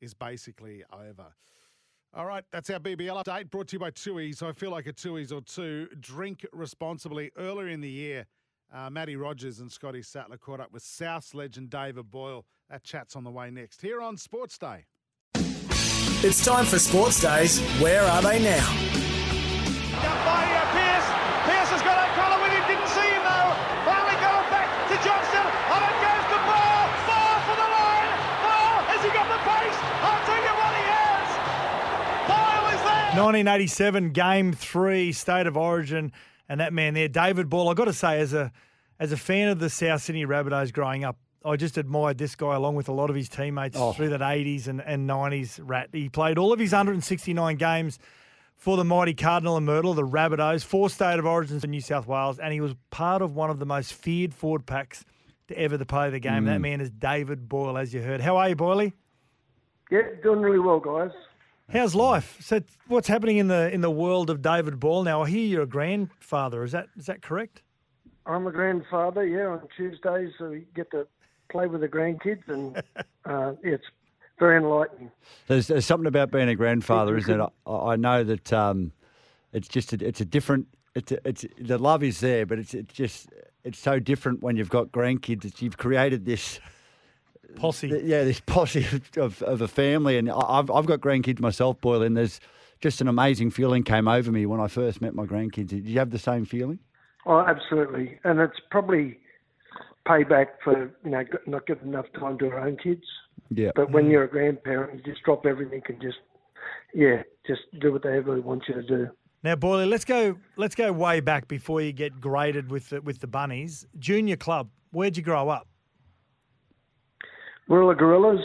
is 0.01 0.13
basically 0.13 0.83
over. 0.93 1.33
All 2.13 2.25
right, 2.25 2.43
that's 2.51 2.69
our 2.69 2.79
BBL 2.79 3.23
update 3.23 3.49
brought 3.49 3.67
to 3.69 3.75
you 3.75 3.79
by 3.79 3.91
Tui's. 3.91 4.41
I 4.41 4.51
feel 4.51 4.71
like 4.71 4.87
a 4.87 4.93
Tui's 4.93 5.31
or 5.31 5.41
two. 5.41 5.87
Drink 5.99 6.45
responsibly. 6.53 7.31
Earlier 7.37 7.67
in 7.67 7.81
the 7.81 7.89
year, 7.89 8.25
uh, 8.73 8.89
Matty 8.89 9.15
Rogers 9.15 9.59
and 9.59 9.71
Scotty 9.71 10.01
Sattler 10.01 10.37
caught 10.37 10.59
up 10.59 10.71
with 10.71 10.83
South's 10.83 11.33
legend 11.33 11.69
David 11.69 12.09
Boyle. 12.11 12.45
That 12.69 12.83
chat's 12.83 13.15
on 13.15 13.23
the 13.23 13.31
way 13.31 13.49
next 13.49 13.81
here 13.81 14.01
on 14.01 14.17
Sports 14.17 14.57
Day. 14.57 14.85
It's 16.23 16.43
time 16.43 16.65
for 16.65 16.79
Sports 16.79 17.21
Days. 17.21 17.59
Where 17.79 18.03
are 18.03 18.21
they 18.21 18.41
now? 18.43 18.65
Up 20.01 20.19
by 20.25 20.43
uh, 20.49 20.65
Pearce. 20.73 21.07
Pearce 21.45 21.69
has 21.77 21.81
got 21.85 21.95
O'Connor 21.95 22.41
with 22.43 22.51
him. 22.57 22.63
Didn't 22.67 22.89
see 22.89 23.07
him 23.07 23.23
though. 23.23 23.51
Finally 23.85 24.17
got 24.19 24.33
him 24.41 24.47
back 24.51 24.67
to 24.89 24.95
Johnston. 25.05 25.45
On 25.45 25.79
it 25.85 25.97
goes 26.01 26.25
to 26.27 26.37
Boyle. 26.43 26.85
Boyle 27.07 27.39
for 27.47 27.55
the 27.55 27.69
line. 27.69 28.09
Boyle. 28.43 28.81
Has 28.91 28.99
he 29.05 29.09
got 29.13 29.27
the 29.29 29.41
pace? 29.45 29.79
I'll 30.03 30.23
tell 30.27 30.41
you 30.41 30.53
what 30.57 30.73
he 30.75 30.85
has. 30.89 31.27
Boyle 32.27 32.67
is 32.75 32.81
there. 32.83 33.07
1987, 33.15 34.09
Game 34.11 34.51
Three, 34.53 35.11
State 35.13 35.47
of 35.47 35.55
Origin, 35.55 36.11
and 36.49 36.59
that 36.59 36.73
man 36.73 36.93
there, 36.93 37.07
David 37.07 37.49
Boyle. 37.49 37.69
I've 37.69 37.75
got 37.75 37.85
to 37.85 37.93
say, 37.93 38.19
as 38.19 38.33
a 38.33 38.51
as 38.99 39.11
a 39.11 39.17
fan 39.17 39.49
of 39.49 39.59
the 39.59 39.69
South 39.69 40.01
Sydney 40.01 40.25
Rabbitohs 40.25 40.73
growing 40.73 41.03
up, 41.03 41.17
I 41.45 41.55
just 41.55 41.77
admired 41.77 42.17
this 42.17 42.35
guy 42.35 42.55
along 42.55 42.75
with 42.75 42.89
a 42.89 42.91
lot 42.93 43.09
of 43.09 43.15
his 43.15 43.29
teammates 43.29 43.77
Oh. 43.79 43.93
through 43.93 44.09
that 44.09 44.21
80s 44.21 44.67
and, 44.67 44.81
and 44.81 45.07
90s 45.07 45.59
rat. 45.63 45.89
He 45.91 46.09
played 46.09 46.37
all 46.37 46.51
of 46.51 46.59
his 46.59 46.71
169 46.71 47.55
games 47.57 47.99
for 48.55 48.75
the 48.75 48.83
mighty 48.83 49.13
Cardinal 49.13 49.55
and 49.55 49.65
Myrtle, 49.67 49.93
the 49.93 50.01
Rabbitohs, 50.01 50.63
four 50.65 50.89
state 50.89 51.19
of 51.19 51.25
origins 51.27 51.61
for 51.61 51.67
New 51.67 51.79
South 51.79 52.07
Wales, 52.07 52.39
and 52.39 52.51
he 52.51 52.59
was 52.59 52.73
part 52.89 53.21
of 53.21 53.35
one 53.35 53.51
of 53.51 53.59
the 53.59 53.67
most 53.67 53.93
feared 53.93 54.33
forward 54.33 54.65
packs 54.65 55.05
to 55.47 55.57
ever 55.59 55.77
to 55.77 55.85
play 55.85 56.09
the 56.09 56.19
game. 56.19 56.43
Mm. 56.43 56.45
That 56.47 56.59
man 56.61 56.81
is 56.81 56.89
David 56.89 57.47
Boyle, 57.47 57.77
as 57.77 57.93
you 57.93 58.01
heard. 58.01 58.19
How 58.19 58.37
are 58.37 58.49
you, 58.49 58.55
Boyley? 58.55 58.93
Yeah, 59.91 60.01
doing 60.23 60.39
really 60.41 60.59
well, 60.59 60.79
guys. 60.79 61.11
How's 61.69 61.93
life? 61.93 62.37
So, 62.39 62.61
what's 62.87 63.09
happening 63.09 63.37
in 63.37 63.49
the 63.49 63.69
in 63.73 63.81
the 63.81 63.91
world 63.91 64.29
of 64.29 64.41
David 64.41 64.79
Boyle 64.79 65.03
now? 65.03 65.23
I 65.23 65.29
hear 65.29 65.45
you're 65.45 65.63
a 65.63 65.67
grandfather. 65.67 66.63
Is 66.63 66.71
that 66.71 66.87
is 66.95 67.07
that 67.07 67.21
correct? 67.21 67.61
I'm 68.25 68.47
a 68.47 68.51
grandfather. 68.51 69.25
Yeah, 69.25 69.47
on 69.47 69.67
Tuesdays 69.75 70.31
so 70.37 70.49
we 70.49 70.65
get 70.75 70.89
to 70.91 71.07
play 71.51 71.67
with 71.67 71.81
the 71.81 71.89
grandkids, 71.89 72.47
and 72.47 72.81
uh, 73.25 73.53
it's 73.63 73.83
very 74.39 74.57
enlightening. 74.57 75.11
There's, 75.47 75.67
there's 75.67 75.85
something 75.85 76.07
about 76.07 76.31
being 76.31 76.47
a 76.47 76.55
grandfather, 76.55 77.17
isn't 77.17 77.41
it? 77.41 77.49
I, 77.65 77.71
I 77.71 77.95
know 77.97 78.23
that 78.23 78.53
um, 78.53 78.93
it's 79.51 79.67
just 79.67 79.91
a, 79.91 80.05
it's 80.05 80.21
a 80.21 80.25
different. 80.25 80.67
It's 80.95 81.11
a, 81.11 81.27
it's 81.27 81.45
the 81.59 81.77
love 81.77 82.01
is 82.01 82.21
there, 82.21 82.45
but 82.45 82.59
it's 82.59 82.73
it's 82.75 82.93
just 82.93 83.27
it's 83.65 83.79
so 83.79 83.99
different 83.99 84.41
when 84.41 84.55
you've 84.55 84.69
got 84.69 84.93
grandkids. 84.93 85.41
That 85.41 85.61
you've 85.61 85.77
created 85.77 86.23
this 86.23 86.61
Posse. 87.55 87.89
th- 87.89 88.03
yeah, 88.03 88.23
this 88.23 88.39
posse 88.45 88.85
of, 88.85 89.17
of, 89.17 89.41
of 89.43 89.61
a 89.61 89.67
family, 89.67 90.17
and 90.17 90.29
I- 90.29 90.59
I've 90.59 90.69
I've 90.71 90.85
got 90.85 90.99
grandkids 90.99 91.39
myself, 91.39 91.79
Boyle, 91.81 92.01
and 92.01 92.15
there's 92.17 92.39
just 92.79 93.01
an 93.01 93.07
amazing 93.07 93.49
feeling 93.51 93.83
came 93.83 94.07
over 94.07 94.31
me 94.31 94.45
when 94.45 94.59
I 94.59 94.67
first 94.67 95.01
met 95.01 95.15
my 95.15 95.25
grandkids. 95.25 95.69
Did 95.69 95.87
you 95.87 95.99
have 95.99 96.11
the 96.11 96.19
same 96.19 96.45
feeling? 96.45 96.79
Oh, 97.25 97.39
absolutely, 97.39 98.19
and 98.23 98.39
it's 98.39 98.59
probably 98.71 99.19
payback 100.07 100.47
for 100.63 100.91
you 101.03 101.11
know 101.11 101.23
not 101.45 101.67
giving 101.67 101.89
enough 101.89 102.05
time 102.19 102.37
to 102.39 102.47
our 102.49 102.59
own 102.67 102.77
kids. 102.77 103.03
Yeah. 103.49 103.71
But 103.75 103.91
when 103.91 104.09
you're 104.09 104.23
a 104.23 104.29
grandparent, 104.29 104.95
you 105.05 105.11
just 105.13 105.23
drop 105.23 105.45
everything 105.45 105.81
and 105.87 106.01
just 106.01 106.17
yeah, 106.93 107.23
just 107.45 107.61
do 107.79 107.91
what 107.91 108.03
they 108.03 108.09
really 108.09 108.39
want 108.39 108.63
you 108.67 108.75
to 108.75 108.83
do. 108.83 109.09
Now, 109.43 109.55
Boyley, 109.55 109.85
let's 109.85 110.05
go. 110.05 110.37
Let's 110.55 110.75
go 110.75 110.91
way 110.91 111.19
back 111.19 111.47
before 111.47 111.81
you 111.81 111.93
get 111.93 112.19
graded 112.19 112.71
with 112.71 112.89
the, 112.89 113.01
with 113.01 113.19
the 113.19 113.27
bunnies. 113.27 113.85
Junior 113.99 114.35
club. 114.35 114.69
Where'd 114.91 115.15
you 115.15 115.23
grow 115.23 115.49
up? 115.49 115.67
Warilla 117.67 117.95
Gorillas, 117.95 118.39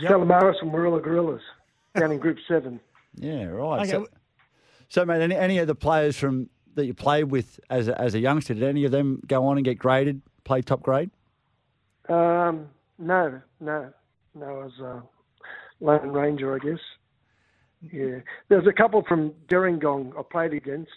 Yep. 0.00 0.10
Calamaris 0.12 0.56
and 0.60 0.72
Warilla 0.72 1.00
Gorillas 1.00 1.40
down 1.98 2.12
in 2.12 2.18
Group 2.18 2.38
Seven. 2.46 2.80
Yeah, 3.14 3.44
right. 3.46 3.80
Okay, 3.80 3.90
So, 3.90 4.06
so, 4.88 5.04
mate, 5.06 5.22
any, 5.22 5.34
any 5.34 5.58
of 5.58 5.66
the 5.66 5.74
players 5.74 6.16
from 6.18 6.50
that 6.74 6.84
you 6.84 6.92
played 6.92 7.24
with 7.24 7.58
as 7.70 7.88
a, 7.88 7.98
as 7.98 8.14
a 8.14 8.18
youngster, 8.18 8.52
did 8.52 8.62
any 8.62 8.84
of 8.84 8.92
them 8.92 9.22
go 9.26 9.46
on 9.46 9.56
and 9.56 9.64
get 9.64 9.78
graded, 9.78 10.20
play 10.44 10.60
top 10.60 10.82
grade? 10.82 11.10
Um, 12.10 12.68
no, 12.98 13.40
no, 13.60 13.90
no. 14.34 14.46
I 14.46 14.52
was 14.52 14.78
a 14.80 15.02
lone 15.80 16.08
ranger, 16.10 16.54
I 16.54 16.58
guess. 16.58 16.78
Yeah, 17.92 18.18
there's 18.48 18.66
a 18.66 18.72
couple 18.72 19.02
from 19.08 19.32
Gerringong 19.48 20.12
I 20.18 20.22
played 20.30 20.52
against, 20.52 20.90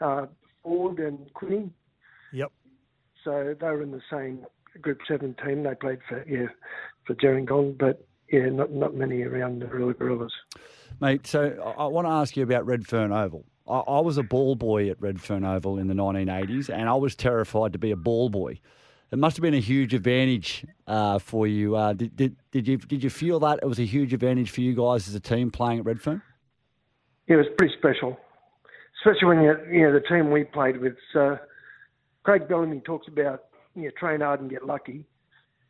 uh, 0.00 0.26
Ford 0.62 0.98
and 0.98 1.18
Quinney. 1.34 1.70
Yep. 2.32 2.52
So 3.24 3.54
they 3.60 3.66
were 3.66 3.82
in 3.82 3.90
the 3.90 4.02
same 4.10 4.46
Group 4.80 5.00
Seven 5.06 5.34
team. 5.44 5.62
They 5.62 5.74
played 5.74 5.98
for 6.08 6.24
yeah 6.28 6.46
for 7.10 7.16
Gerringong, 7.20 7.76
but 7.76 8.06
yeah, 8.30 8.48
not 8.48 8.70
not 8.72 8.94
many 8.94 9.22
around 9.22 9.60
the 9.60 9.66
Warilla 9.66 9.94
Gorillas. 9.94 10.32
Mate, 11.00 11.26
so 11.26 11.56
I, 11.64 11.82
I 11.82 11.86
want 11.86 12.06
to 12.06 12.12
ask 12.12 12.36
you 12.36 12.42
about 12.42 12.66
Redfern 12.66 13.12
Oval. 13.12 13.44
I, 13.68 13.78
I 13.78 14.00
was 14.00 14.16
a 14.16 14.22
ball 14.22 14.54
boy 14.54 14.90
at 14.90 15.00
Redfern 15.00 15.44
Oval 15.44 15.78
in 15.78 15.88
the 15.88 15.94
1980s, 15.94 16.68
and 16.68 16.88
I 16.88 16.94
was 16.94 17.16
terrified 17.16 17.72
to 17.72 17.78
be 17.78 17.90
a 17.90 17.96
ball 17.96 18.28
boy. 18.28 18.60
It 19.10 19.18
must 19.18 19.36
have 19.36 19.42
been 19.42 19.54
a 19.54 19.60
huge 19.60 19.92
advantage 19.92 20.64
uh, 20.86 21.18
for 21.18 21.46
you. 21.48 21.74
Uh, 21.74 21.94
did, 21.94 22.14
did, 22.14 22.36
did 22.52 22.68
you 22.68 22.76
did 22.76 23.02
you 23.02 23.10
feel 23.10 23.40
that 23.40 23.58
it 23.62 23.66
was 23.66 23.80
a 23.80 23.84
huge 23.84 24.12
advantage 24.12 24.50
for 24.50 24.60
you 24.60 24.74
guys 24.74 25.08
as 25.08 25.14
a 25.14 25.20
team 25.20 25.50
playing 25.50 25.80
at 25.80 25.84
Redfern? 25.84 26.22
Yeah, 27.26 27.34
it 27.34 27.38
was 27.38 27.46
pretty 27.58 27.74
special, 27.76 28.16
especially 29.00 29.26
when 29.26 29.42
you 29.42 29.56
you 29.68 29.82
know 29.82 29.92
the 29.92 30.00
team 30.00 30.30
we 30.30 30.44
played 30.44 30.80
with. 30.80 30.96
Uh, 31.14 31.36
Craig 32.22 32.46
Bellamy 32.48 32.80
talks 32.80 33.08
about 33.08 33.46
you 33.74 33.84
know 33.84 33.90
train 33.98 34.20
hard 34.20 34.40
and 34.40 34.48
get 34.48 34.64
lucky, 34.64 35.06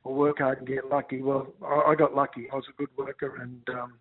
or 0.04 0.14
work 0.14 0.38
hard 0.38 0.58
and 0.58 0.66
get 0.66 0.88
lucky. 0.88 1.22
Well, 1.22 1.46
I, 1.64 1.90
I 1.90 1.94
got 1.94 2.14
lucky. 2.14 2.48
I 2.52 2.56
was 2.56 2.64
a 2.68 2.76
good 2.76 2.88
worker 2.96 3.36
and 3.40 3.62
um, 3.76 3.94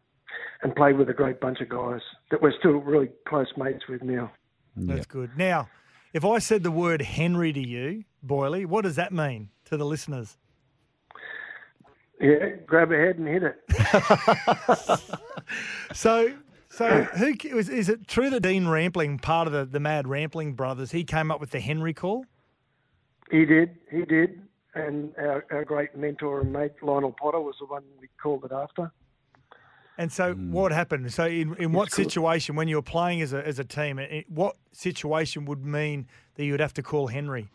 and 0.61 0.75
played 0.75 0.97
with 0.97 1.09
a 1.09 1.13
great 1.13 1.39
bunch 1.39 1.59
of 1.61 1.69
guys 1.69 2.01
that 2.31 2.41
we're 2.41 2.57
still 2.59 2.77
really 2.77 3.09
close 3.27 3.47
mates 3.57 3.87
with 3.87 4.03
now. 4.03 4.31
That's 4.75 5.05
good. 5.05 5.31
Now, 5.37 5.69
if 6.13 6.23
I 6.23 6.39
said 6.39 6.63
the 6.63 6.71
word 6.71 7.01
Henry 7.01 7.51
to 7.51 7.67
you, 7.67 8.05
Boyley, 8.23 8.65
what 8.65 8.83
does 8.83 8.95
that 8.95 9.11
mean 9.11 9.49
to 9.65 9.77
the 9.77 9.85
listeners? 9.85 10.37
Yeah, 12.21 12.49
grab 12.65 12.91
a 12.91 12.97
head 12.97 13.17
and 13.17 13.27
hit 13.27 13.43
it. 13.43 13.59
So, 15.93 16.33
so 16.69 17.03
who 17.03 17.33
is, 17.57 17.69
is 17.69 17.89
it? 17.89 18.07
True 18.07 18.29
that 18.29 18.41
Dean 18.41 18.67
Rampling, 18.67 19.19
part 19.19 19.47
of 19.47 19.53
the, 19.53 19.65
the 19.65 19.79
Mad 19.79 20.07
Rampling 20.07 20.53
brothers, 20.53 20.91
he 20.91 21.03
came 21.03 21.31
up 21.31 21.39
with 21.39 21.51
the 21.51 21.59
Henry 21.59 21.93
call. 21.93 22.25
He 23.31 23.45
did, 23.45 23.75
he 23.91 24.05
did, 24.05 24.41
and 24.75 25.13
our, 25.17 25.45
our 25.51 25.65
great 25.65 25.95
mentor 25.95 26.41
and 26.41 26.53
mate 26.53 26.73
Lionel 26.81 27.15
Potter 27.19 27.39
was 27.39 27.55
the 27.59 27.65
one 27.65 27.83
we 27.99 28.07
called 28.21 28.45
it 28.45 28.51
after. 28.51 28.91
And 29.97 30.11
so, 30.11 30.33
hmm. 30.33 30.51
what 30.51 30.71
happened? 30.71 31.11
So, 31.11 31.25
in, 31.25 31.55
in 31.55 31.73
what 31.73 31.91
cool. 31.91 32.05
situation, 32.05 32.55
when 32.55 32.67
you 32.67 32.77
were 32.77 32.81
playing 32.81 33.21
as 33.21 33.33
a, 33.33 33.45
as 33.45 33.59
a 33.59 33.65
team, 33.65 33.99
i- 33.99 34.23
what 34.29 34.55
situation 34.71 35.45
would 35.45 35.65
mean 35.65 36.07
that 36.35 36.45
you 36.45 36.53
would 36.53 36.61
have 36.61 36.73
to 36.75 36.83
call 36.83 37.07
Henry? 37.07 37.49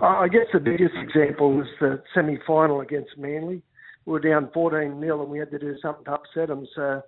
I 0.00 0.24
I 0.24 0.28
guess 0.28 0.46
the 0.52 0.60
biggest 0.60 0.94
example 0.96 1.52
was 1.54 1.66
the 1.80 2.02
semi 2.14 2.38
final 2.46 2.80
against 2.80 3.16
Manly. 3.16 3.62
We 4.04 4.12
were 4.12 4.20
down 4.20 4.50
14 4.52 5.00
0 5.00 5.22
and 5.22 5.30
we 5.30 5.38
had 5.38 5.50
to 5.50 5.58
do 5.58 5.76
something 5.80 6.04
to 6.04 6.12
upset 6.12 6.48
them. 6.48 6.66
So, 6.74 7.02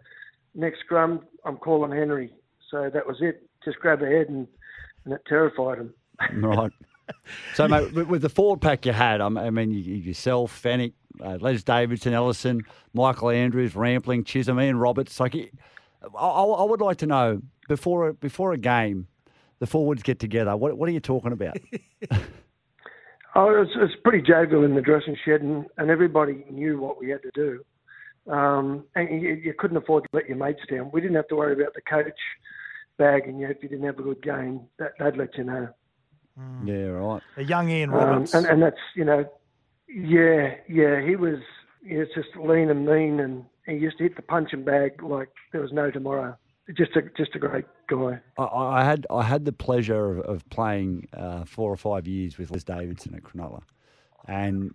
next 0.54 0.80
scrum, 0.80 1.26
I'm 1.44 1.56
calling 1.58 1.90
Henry. 1.90 2.32
So 2.70 2.90
that 2.92 3.06
was 3.06 3.18
it. 3.20 3.46
Just 3.64 3.78
grab 3.80 4.02
a 4.02 4.06
head 4.06 4.28
and, 4.28 4.46
and 5.04 5.14
it 5.14 5.22
terrified 5.28 5.78
him. 5.78 5.94
Right. 6.42 6.72
So, 7.54 7.68
mate, 7.68 7.92
with, 7.92 8.08
with 8.08 8.22
the 8.22 8.28
forward 8.28 8.60
pack 8.60 8.86
you 8.86 8.92
had, 8.92 9.20
um, 9.20 9.38
I 9.38 9.50
mean, 9.50 9.70
yourself, 9.72 10.60
Fenech, 10.62 10.92
uh, 11.22 11.38
Les 11.40 11.62
Davidson, 11.62 12.12
Ellison, 12.12 12.62
Michael 12.92 13.30
Andrews, 13.30 13.74
Rampling, 13.74 14.24
Chisholm, 14.24 14.60
Ian 14.60 14.76
Roberts. 14.76 15.20
Like, 15.20 15.34
I, 15.34 15.48
I, 16.18 16.42
I 16.42 16.64
would 16.64 16.80
like 16.80 16.98
to 16.98 17.06
know 17.06 17.42
before 17.68 18.08
a, 18.08 18.14
before 18.14 18.52
a 18.52 18.58
game, 18.58 19.06
the 19.58 19.66
forwards 19.66 20.02
get 20.02 20.18
together. 20.18 20.56
What 20.56 20.76
what 20.76 20.88
are 20.88 20.92
you 20.92 21.00
talking 21.00 21.32
about? 21.32 21.56
Oh, 23.36 23.52
it 23.52 23.58
was, 23.58 23.68
it 23.74 23.80
was 23.80 23.90
pretty 24.04 24.22
jovial 24.22 24.64
in 24.64 24.76
the 24.76 24.80
dressing 24.80 25.16
shed, 25.24 25.42
and, 25.42 25.66
and 25.76 25.90
everybody 25.90 26.44
knew 26.50 26.78
what 26.78 27.00
we 27.00 27.10
had 27.10 27.20
to 27.22 27.30
do. 27.34 28.32
Um, 28.32 28.84
and 28.94 29.20
you, 29.20 29.30
you 29.30 29.54
couldn't 29.58 29.76
afford 29.76 30.04
to 30.04 30.08
let 30.12 30.28
your 30.28 30.38
mates 30.38 30.60
down. 30.70 30.90
We 30.92 31.00
didn't 31.00 31.16
have 31.16 31.28
to 31.28 31.36
worry 31.36 31.52
about 31.52 31.74
the 31.74 31.80
coach 31.80 32.18
bagging 32.96 33.40
you 33.40 33.48
if 33.48 33.56
you 33.60 33.68
didn't 33.68 33.86
have 33.86 33.98
a 33.98 34.02
good 34.02 34.22
game. 34.22 34.60
That, 34.78 34.92
they'd 35.00 35.16
let 35.16 35.36
you 35.36 35.44
know. 35.44 35.68
Yeah, 36.64 36.86
right. 36.86 37.22
A 37.36 37.42
young 37.44 37.68
Ian 37.70 37.90
Um, 37.90 37.96
Roberts. 37.96 38.34
and, 38.34 38.46
and 38.46 38.62
that's, 38.62 38.76
you 38.96 39.04
know, 39.04 39.24
yeah, 39.88 40.54
yeah, 40.68 41.00
he 41.04 41.16
was 41.16 41.38
he 41.86 41.96
was 41.96 42.08
just 42.14 42.28
lean 42.36 42.70
and 42.70 42.84
mean, 42.86 43.20
and 43.20 43.44
he 43.66 43.74
used 43.74 43.98
to 43.98 44.04
hit 44.04 44.16
the 44.16 44.22
punching 44.22 44.64
bag 44.64 45.02
like 45.02 45.28
there 45.52 45.60
was 45.60 45.72
no 45.72 45.90
tomorrow. 45.90 46.36
Just 46.76 46.96
a 46.96 47.02
just 47.16 47.34
a 47.34 47.38
great 47.38 47.66
guy. 47.88 48.18
I, 48.38 48.44
I 48.44 48.84
had 48.84 49.06
I 49.10 49.22
had 49.22 49.44
the 49.44 49.52
pleasure 49.52 50.18
of, 50.18 50.20
of 50.20 50.48
playing 50.48 51.08
uh, 51.12 51.44
four 51.44 51.70
or 51.70 51.76
five 51.76 52.06
years 52.08 52.38
with 52.38 52.50
Les 52.50 52.64
Davidson 52.64 53.14
at 53.14 53.22
Cronulla, 53.22 53.62
and 54.26 54.74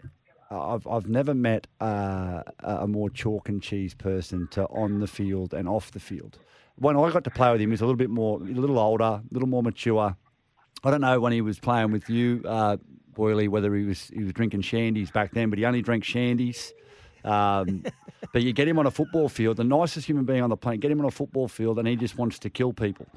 I've 0.52 0.86
I've 0.88 1.08
never 1.10 1.34
met 1.34 1.66
uh, 1.82 2.44
a 2.60 2.88
more 2.88 3.10
chalk 3.10 3.50
and 3.50 3.62
cheese 3.62 3.96
person 3.96 4.48
to 4.52 4.66
on 4.68 5.00
the 5.00 5.08
field 5.08 5.54
and 5.54 5.68
off 5.68 5.92
the 5.92 6.00
field. 6.00 6.38
When 6.76 6.96
I 6.96 7.10
got 7.12 7.24
to 7.26 7.32
play 7.32 7.52
with 7.52 7.60
him, 7.60 7.70
he 7.70 7.72
was 7.72 7.82
a 7.82 7.86
little 7.86 7.98
bit 7.98 8.10
more, 8.12 8.38
a 8.40 8.44
little 8.44 8.80
older, 8.80 9.04
a 9.04 9.24
little 9.32 9.50
more 9.50 9.64
mature. 9.64 10.16
I 10.84 10.92
don't 10.92 11.02
know 11.02 11.20
when 11.20 11.34
he 11.34 11.42
was 11.42 11.60
playing 11.60 11.92
with 11.92 12.10
you, 12.10 12.42
uh, 12.48 12.78
Boyley, 13.14 13.48
whether 13.48 13.76
he 13.76 13.84
was 13.84 14.08
he 14.08 14.24
was 14.24 14.34
drinking 14.34 14.62
shandies 14.62 15.12
back 15.12 15.34
then, 15.34 15.50
but 15.50 15.60
he 15.60 15.66
only 15.66 15.82
drank 15.82 16.04
shandies. 16.04 16.72
Um, 17.26 17.84
but 18.34 18.44
you 18.44 18.54
get 18.54 18.68
him 18.68 18.80
on 18.80 18.86
a 18.86 18.92
football 18.92 19.30
field, 19.30 19.58
the 19.58 19.64
nicest 19.64 20.08
human 20.08 20.26
being 20.26 20.42
on 20.42 20.50
the 20.50 20.58
planet. 20.58 20.80
Get 20.80 20.92
him 20.92 21.00
on 21.00 21.06
a 21.06 21.12
football 21.12 21.48
field, 21.48 21.80
and 21.80 21.88
he 21.88 21.96
just 21.96 22.18
wants 22.18 22.40
to 22.40 22.50
kill 22.50 22.74
people. 22.74 23.08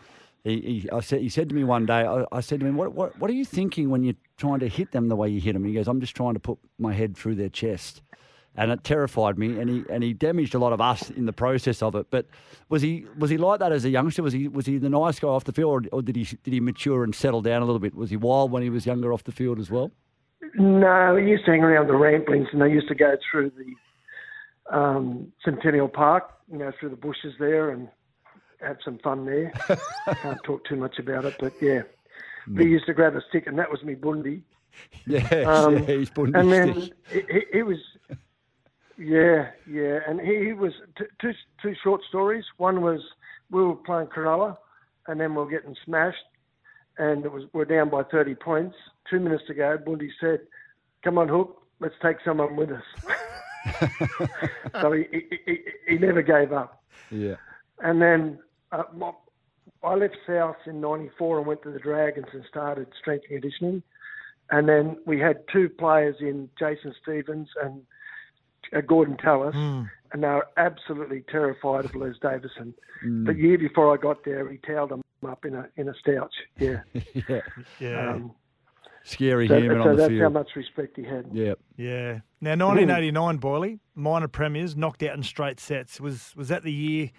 He, 0.44 0.60
he, 0.60 0.90
I 0.90 1.00
said, 1.00 1.20
he 1.20 1.28
said 1.28 1.48
to 1.50 1.54
me 1.54 1.62
one 1.62 1.86
day, 1.86 2.04
I, 2.04 2.24
I 2.32 2.40
said 2.40 2.60
to 2.60 2.66
him, 2.66 2.76
what, 2.76 2.92
what, 2.94 3.16
what 3.18 3.30
are 3.30 3.34
you 3.34 3.44
thinking 3.44 3.90
when 3.90 4.02
you're 4.02 4.16
trying 4.36 4.58
to 4.58 4.68
hit 4.68 4.90
them 4.90 5.08
the 5.08 5.14
way 5.14 5.28
you 5.28 5.40
hit 5.40 5.52
them? 5.52 5.64
He 5.64 5.72
goes, 5.72 5.86
I'm 5.86 6.00
just 6.00 6.16
trying 6.16 6.34
to 6.34 6.40
put 6.40 6.58
my 6.78 6.92
head 6.92 7.16
through 7.16 7.36
their 7.36 7.48
chest. 7.48 8.02
And 8.54 8.70
it 8.70 8.84
terrified 8.84 9.38
me, 9.38 9.58
and 9.58 9.70
he 9.70 9.84
and 9.88 10.02
he 10.02 10.12
damaged 10.12 10.54
a 10.54 10.58
lot 10.58 10.74
of 10.74 10.80
us 10.80 11.08
in 11.08 11.24
the 11.24 11.32
process 11.32 11.82
of 11.82 11.94
it. 11.94 12.08
But 12.10 12.26
was 12.68 12.82
he 12.82 13.06
was 13.16 13.30
he 13.30 13.38
like 13.38 13.60
that 13.60 13.72
as 13.72 13.86
a 13.86 13.90
youngster? 13.90 14.22
Was 14.22 14.34
he 14.34 14.46
was 14.46 14.66
he 14.66 14.76
the 14.76 14.90
nice 14.90 15.18
guy 15.18 15.28
off 15.28 15.44
the 15.44 15.52
field, 15.52 15.86
or, 15.86 15.96
or 15.96 16.02
did 16.02 16.16
he 16.16 16.24
did 16.42 16.52
he 16.52 16.60
mature 16.60 17.02
and 17.02 17.14
settle 17.14 17.40
down 17.40 17.62
a 17.62 17.64
little 17.64 17.78
bit? 17.78 17.94
Was 17.94 18.10
he 18.10 18.16
wild 18.16 18.50
when 18.50 18.62
he 18.62 18.68
was 18.68 18.84
younger 18.84 19.10
off 19.10 19.24
the 19.24 19.32
field 19.32 19.58
as 19.58 19.70
well? 19.70 19.90
No, 20.54 21.16
he 21.16 21.30
used 21.30 21.46
to 21.46 21.52
hang 21.52 21.62
around 21.62 21.86
the 21.86 21.94
Ramplings, 21.94 22.48
and 22.52 22.60
they 22.60 22.70
used 22.70 22.88
to 22.88 22.94
go 22.94 23.16
through 23.30 23.52
the 23.56 24.76
um, 24.76 25.32
Centennial 25.44 25.88
Park, 25.88 26.30
you 26.50 26.58
know, 26.58 26.72
through 26.78 26.90
the 26.90 26.96
bushes 26.96 27.34
there, 27.38 27.70
and 27.70 27.88
have 28.60 28.76
some 28.84 28.98
fun 28.98 29.24
there. 29.24 29.50
Can't 30.22 30.42
talk 30.44 30.64
too 30.64 30.76
much 30.76 30.98
about 30.98 31.24
it, 31.24 31.36
but 31.38 31.52
yeah. 31.60 31.82
But 32.46 32.64
he 32.64 32.70
used 32.70 32.86
to 32.86 32.94
grab 32.94 33.14
a 33.16 33.22
stick, 33.28 33.46
and 33.46 33.58
that 33.58 33.70
was 33.70 33.82
me 33.82 33.94
bundi. 33.94 34.42
Yeah, 35.06 35.20
Um, 35.46 35.74
yeah 35.74 35.96
he's 35.96 36.08
putting 36.08 36.34
and 36.34 36.50
then 36.50 36.72
he, 37.10 37.22
he, 37.30 37.40
he 37.52 37.62
was, 37.62 37.76
yeah, 39.02 39.50
yeah, 39.68 39.98
and 40.06 40.20
he, 40.20 40.46
he 40.46 40.52
was 40.52 40.72
t- 40.96 41.04
two 41.20 41.32
two 41.60 41.74
short 41.82 42.00
stories. 42.08 42.44
One 42.58 42.82
was 42.82 43.00
we 43.50 43.62
were 43.62 43.74
playing 43.74 44.08
Cronulla, 44.08 44.56
and 45.08 45.20
then 45.20 45.34
we 45.34 45.42
were 45.42 45.50
getting 45.50 45.74
smashed, 45.84 46.24
and 46.98 47.24
it 47.24 47.32
was 47.32 47.44
we're 47.52 47.64
down 47.64 47.90
by 47.90 48.04
thirty 48.04 48.34
points. 48.34 48.76
Two 49.10 49.18
minutes 49.18 49.44
to 49.48 49.54
go, 49.54 49.76
Bundy 49.84 50.10
said, 50.20 50.40
"Come 51.02 51.18
on, 51.18 51.28
Hook, 51.28 51.62
let's 51.80 51.94
take 52.02 52.18
someone 52.24 52.54
with 52.54 52.70
us." 52.70 52.82
so 54.80 54.92
he, 54.92 55.04
he, 55.10 55.38
he, 55.46 55.58
he 55.88 55.98
never 55.98 56.22
gave 56.22 56.52
up. 56.52 56.82
Yeah. 57.10 57.36
And 57.80 58.00
then 58.00 58.38
uh, 58.70 58.84
my, 58.94 59.12
I 59.82 59.94
left 59.94 60.16
South 60.26 60.56
in 60.66 60.80
'94 60.80 61.38
and 61.38 61.46
went 61.46 61.62
to 61.62 61.70
the 61.70 61.80
Dragons 61.80 62.26
and 62.32 62.44
started 62.48 62.86
strength 63.00 63.24
and 63.28 63.40
conditioning. 63.40 63.82
And 64.50 64.68
then 64.68 64.98
we 65.06 65.18
had 65.18 65.44
two 65.52 65.68
players 65.68 66.16
in 66.20 66.50
Jason 66.58 66.94
Stevens 67.02 67.48
and 67.62 67.82
Gordon 68.80 69.16
Tallis, 69.18 69.54
Hmm. 69.54 69.82
and 70.12 70.22
they 70.22 70.28
were 70.28 70.48
absolutely 70.56 71.24
terrified 71.30 71.84
of 71.84 71.94
Les 71.94 72.14
Davidson. 72.22 72.72
The 73.02 73.34
year 73.34 73.58
before 73.58 73.92
I 73.92 73.96
got 74.00 74.24
there, 74.24 74.48
he 74.48 74.58
towed 74.58 74.88
them 74.90 75.02
up 75.28 75.44
in 75.44 75.54
a 75.54 75.68
in 75.76 75.88
a 75.88 75.94
stouch. 75.94 76.32
Yeah, 76.58 76.80
yeah. 77.28 77.40
Yeah. 77.78 78.10
um, 78.12 78.32
Scary 79.04 79.48
so, 79.48 79.60
human 79.60 79.82
so 79.82 79.88
on 79.90 79.96
the 79.96 80.08
that's 80.08 80.20
how 80.20 80.28
much 80.28 80.50
respect 80.54 80.96
he 80.96 81.02
had. 81.02 81.26
Yeah. 81.32 81.54
Yeah. 81.76 82.20
Now, 82.40 82.52
1989, 82.68 83.38
Boyley, 83.38 83.80
minor 83.96 84.28
premiers, 84.28 84.76
knocked 84.76 85.02
out 85.02 85.16
in 85.16 85.24
straight 85.24 85.58
sets. 85.58 86.00
Was 86.00 86.32
was 86.36 86.48
that 86.48 86.62
the 86.62 86.72
year, 86.72 87.10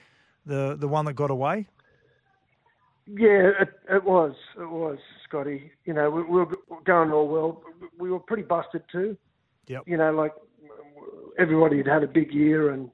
the 0.45 0.77
the 0.79 0.87
one 0.87 1.03
that 1.05 1.13
got 1.13 1.29
away? 1.29 1.67
Yeah, 3.05 3.51
it, 3.59 3.69
it 3.89 4.03
was. 4.05 4.33
It 4.57 4.69
was, 4.69 4.97
Scotty. 5.25 5.71
You 5.83 5.93
know, 5.93 6.09
we, 6.09 6.23
we 6.23 6.39
were 6.39 6.47
going 6.85 7.11
all 7.11 7.27
well. 7.27 7.61
We 7.99 8.09
were 8.09 8.19
pretty 8.19 8.43
busted 8.43 8.83
too. 8.89 9.17
Yep. 9.67 9.83
You 9.87 9.97
know, 9.97 10.13
like 10.13 10.31
everybody 11.37 11.77
had 11.77 11.87
had 11.87 12.03
a 12.03 12.07
big 12.07 12.31
year, 12.31 12.71
and 12.71 12.89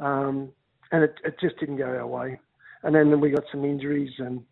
um, 0.00 0.50
and 0.92 1.04
it, 1.04 1.14
it 1.24 1.36
just 1.40 1.58
didn't 1.58 1.76
go 1.76 1.86
our 1.86 2.06
way. 2.06 2.38
And 2.82 2.94
then 2.94 3.20
we 3.20 3.30
got 3.30 3.44
some 3.50 3.64
injuries, 3.64 4.12
and 4.18 4.42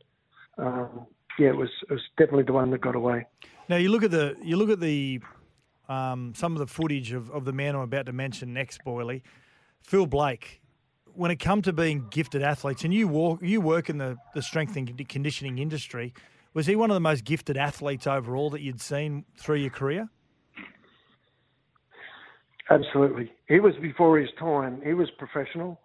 um, 0.58 1.06
yeah, 1.38 1.48
it 1.48 1.56
was 1.56 1.70
it 1.88 1.92
was 1.92 2.02
definitely 2.18 2.44
the 2.44 2.52
one 2.52 2.70
that 2.70 2.80
got 2.80 2.94
away. 2.94 3.26
Now 3.68 3.76
you 3.76 3.90
look 3.90 4.02
at 4.02 4.10
the 4.10 4.36
you 4.42 4.56
look 4.56 4.70
at 4.70 4.80
the 4.80 5.20
um, 5.88 6.32
some 6.34 6.52
of 6.52 6.58
the 6.58 6.66
footage 6.66 7.12
of, 7.12 7.30
of 7.30 7.44
the 7.44 7.52
man 7.52 7.74
I'm 7.74 7.82
about 7.82 8.06
to 8.06 8.12
mention 8.12 8.52
next, 8.52 8.82
Boyley, 8.84 9.22
Phil 9.82 10.06
Blake. 10.06 10.60
When 11.14 11.30
it 11.30 11.36
come 11.36 11.60
to 11.62 11.74
being 11.74 12.06
gifted 12.08 12.42
athletes, 12.42 12.84
and 12.84 12.94
you 12.94 13.06
walk, 13.06 13.42
you 13.42 13.60
work 13.60 13.90
in 13.90 13.98
the, 13.98 14.16
the 14.34 14.40
strength 14.40 14.76
and 14.76 15.06
conditioning 15.08 15.58
industry, 15.58 16.14
was 16.54 16.66
he 16.66 16.74
one 16.74 16.90
of 16.90 16.94
the 16.94 17.00
most 17.00 17.24
gifted 17.24 17.58
athletes 17.58 18.06
overall 18.06 18.48
that 18.50 18.62
you'd 18.62 18.80
seen 18.80 19.26
through 19.36 19.56
your 19.56 19.70
career? 19.70 20.08
Absolutely. 22.70 23.32
He 23.48 23.60
was 23.60 23.74
before 23.80 24.18
his 24.18 24.30
time. 24.38 24.80
He 24.84 24.94
was 24.94 25.10
professional. 25.18 25.80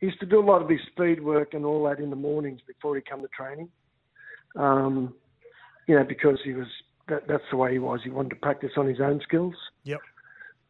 He 0.00 0.06
used 0.06 0.20
to 0.20 0.26
do 0.26 0.40
a 0.40 0.44
lot 0.44 0.62
of 0.62 0.68
his 0.68 0.80
speed 0.92 1.22
work 1.22 1.54
and 1.54 1.64
all 1.64 1.84
that 1.84 1.98
in 1.98 2.10
the 2.10 2.16
mornings 2.16 2.60
before 2.66 2.96
he 2.96 3.02
come 3.02 3.20
to 3.20 3.28
training. 3.28 3.68
Um, 4.56 5.14
you 5.86 5.94
know, 5.96 6.04
because 6.04 6.38
he 6.44 6.52
was 6.52 6.66
that, 7.08 7.26
that's 7.26 7.44
the 7.50 7.56
way 7.56 7.72
he 7.72 7.78
was. 7.78 8.00
He 8.04 8.10
wanted 8.10 8.30
to 8.30 8.36
practice 8.36 8.72
on 8.76 8.86
his 8.86 9.00
own 9.00 9.20
skills. 9.22 9.54
Yep. 9.84 10.00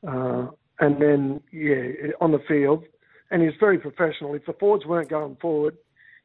Uh, 0.06 0.46
and 0.80 1.02
then, 1.02 1.40
yeah, 1.52 2.12
on 2.20 2.32
the 2.32 2.40
field. 2.46 2.84
And 3.30 3.42
he 3.42 3.48
was 3.48 3.56
very 3.60 3.78
professional. 3.78 4.34
If 4.34 4.46
the 4.46 4.54
forwards 4.54 4.86
weren't 4.86 5.10
going 5.10 5.36
forward, 5.40 5.76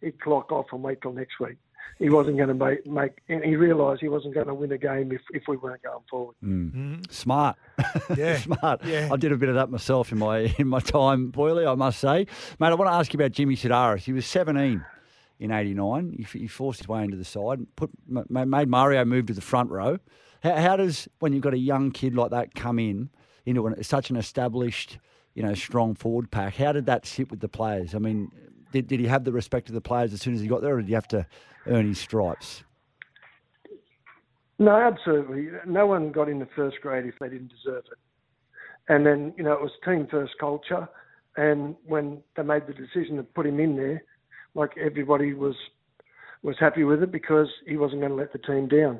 he'd 0.01 0.21
clock 0.21 0.51
off 0.51 0.67
and 0.71 0.83
wait 0.83 1.01
till 1.01 1.13
next 1.13 1.39
week. 1.39 1.57
He 1.99 2.09
wasn't 2.09 2.37
going 2.37 2.49
to 2.49 2.55
make, 2.55 2.85
make 2.85 3.21
and 3.29 3.43
he 3.43 3.55
realised 3.55 4.01
he 4.01 4.09
wasn't 4.09 4.33
going 4.33 4.47
to 4.47 4.53
win 4.53 4.71
a 4.71 4.77
game 4.77 5.11
if, 5.11 5.21
if 5.31 5.43
we 5.47 5.57
weren't 5.57 5.83
going 5.83 6.03
forward. 6.09 6.35
Mm. 6.43 6.73
Mm-hmm. 6.73 7.01
Smart. 7.09 7.57
Yeah. 8.17 8.37
Smart. 8.37 8.83
Yeah. 8.85 9.09
I 9.11 9.17
did 9.17 9.31
a 9.31 9.37
bit 9.37 9.49
of 9.49 9.55
that 9.55 9.69
myself 9.69 10.11
in 10.11 10.19
my 10.19 10.53
in 10.57 10.67
my 10.67 10.79
time, 10.79 11.31
Boyley, 11.31 11.65
I 11.65 11.75
must 11.75 11.99
say. 11.99 12.27
Mate, 12.59 12.67
I 12.67 12.73
want 12.73 12.89
to 12.89 12.95
ask 12.95 13.13
you 13.13 13.17
about 13.17 13.31
Jimmy 13.31 13.55
Serdaris. 13.55 14.03
He 14.03 14.13
was 14.13 14.25
17 14.25 14.83
in 15.39 15.51
89. 15.51 16.15
He, 16.17 16.39
he 16.39 16.47
forced 16.47 16.79
his 16.79 16.87
way 16.87 17.03
into 17.03 17.17
the 17.17 17.25
side, 17.25 17.59
and 17.59 17.75
put 17.75 17.91
made 18.07 18.67
Mario 18.67 19.05
move 19.05 19.27
to 19.27 19.33
the 19.33 19.41
front 19.41 19.69
row. 19.69 19.99
How, 20.41 20.55
how 20.55 20.77
does, 20.77 21.07
when 21.19 21.33
you've 21.33 21.41
got 21.41 21.53
a 21.53 21.59
young 21.59 21.91
kid 21.91 22.15
like 22.15 22.31
that 22.31 22.53
come 22.53 22.79
in, 22.79 23.09
into 23.45 23.65
an, 23.67 23.81
such 23.83 24.09
an 24.09 24.15
established, 24.15 24.99
you 25.33 25.43
know, 25.43 25.53
strong 25.53 25.95
forward 25.95 26.31
pack, 26.31 26.55
how 26.55 26.71
did 26.71 26.85
that 26.85 27.05
sit 27.05 27.31
with 27.31 27.39
the 27.39 27.47
players? 27.47 27.95
I 27.95 27.99
mean, 27.99 28.31
did, 28.73 28.87
did 28.87 28.99
he 28.99 29.07
have 29.07 29.23
the 29.23 29.31
respect 29.31 29.69
of 29.69 29.75
the 29.75 29.81
players 29.81 30.11
as 30.11 30.21
soon 30.21 30.33
as 30.33 30.41
he 30.41 30.47
got 30.47 30.61
there, 30.61 30.75
or 30.75 30.81
did 30.81 30.87
he 30.87 30.93
have 30.93 31.07
to 31.09 31.25
earn 31.67 31.87
his 31.87 31.99
stripes? 31.99 32.63
No, 34.59 34.75
absolutely. 34.75 35.47
No 35.65 35.87
one 35.87 36.11
got 36.11 36.27
into 36.27 36.47
first 36.55 36.77
grade 36.81 37.05
if 37.05 37.15
they 37.19 37.29
didn't 37.29 37.51
deserve 37.51 37.83
it. 37.91 37.97
And 38.89 39.05
then, 39.05 39.33
you 39.37 39.43
know, 39.43 39.53
it 39.53 39.61
was 39.61 39.71
team 39.85 40.07
first 40.09 40.33
culture. 40.39 40.87
And 41.37 41.75
when 41.85 42.21
they 42.35 42.43
made 42.43 42.67
the 42.67 42.73
decision 42.73 43.15
to 43.17 43.23
put 43.23 43.45
him 43.45 43.59
in 43.59 43.75
there, 43.75 44.03
like 44.55 44.71
everybody 44.77 45.33
was 45.33 45.55
was 46.43 46.55
happy 46.59 46.83
with 46.83 47.01
it 47.01 47.11
because 47.11 47.47
he 47.65 47.77
wasn't 47.77 48.01
going 48.01 48.11
to 48.11 48.17
let 48.17 48.33
the 48.33 48.39
team 48.39 48.67
down. 48.67 48.99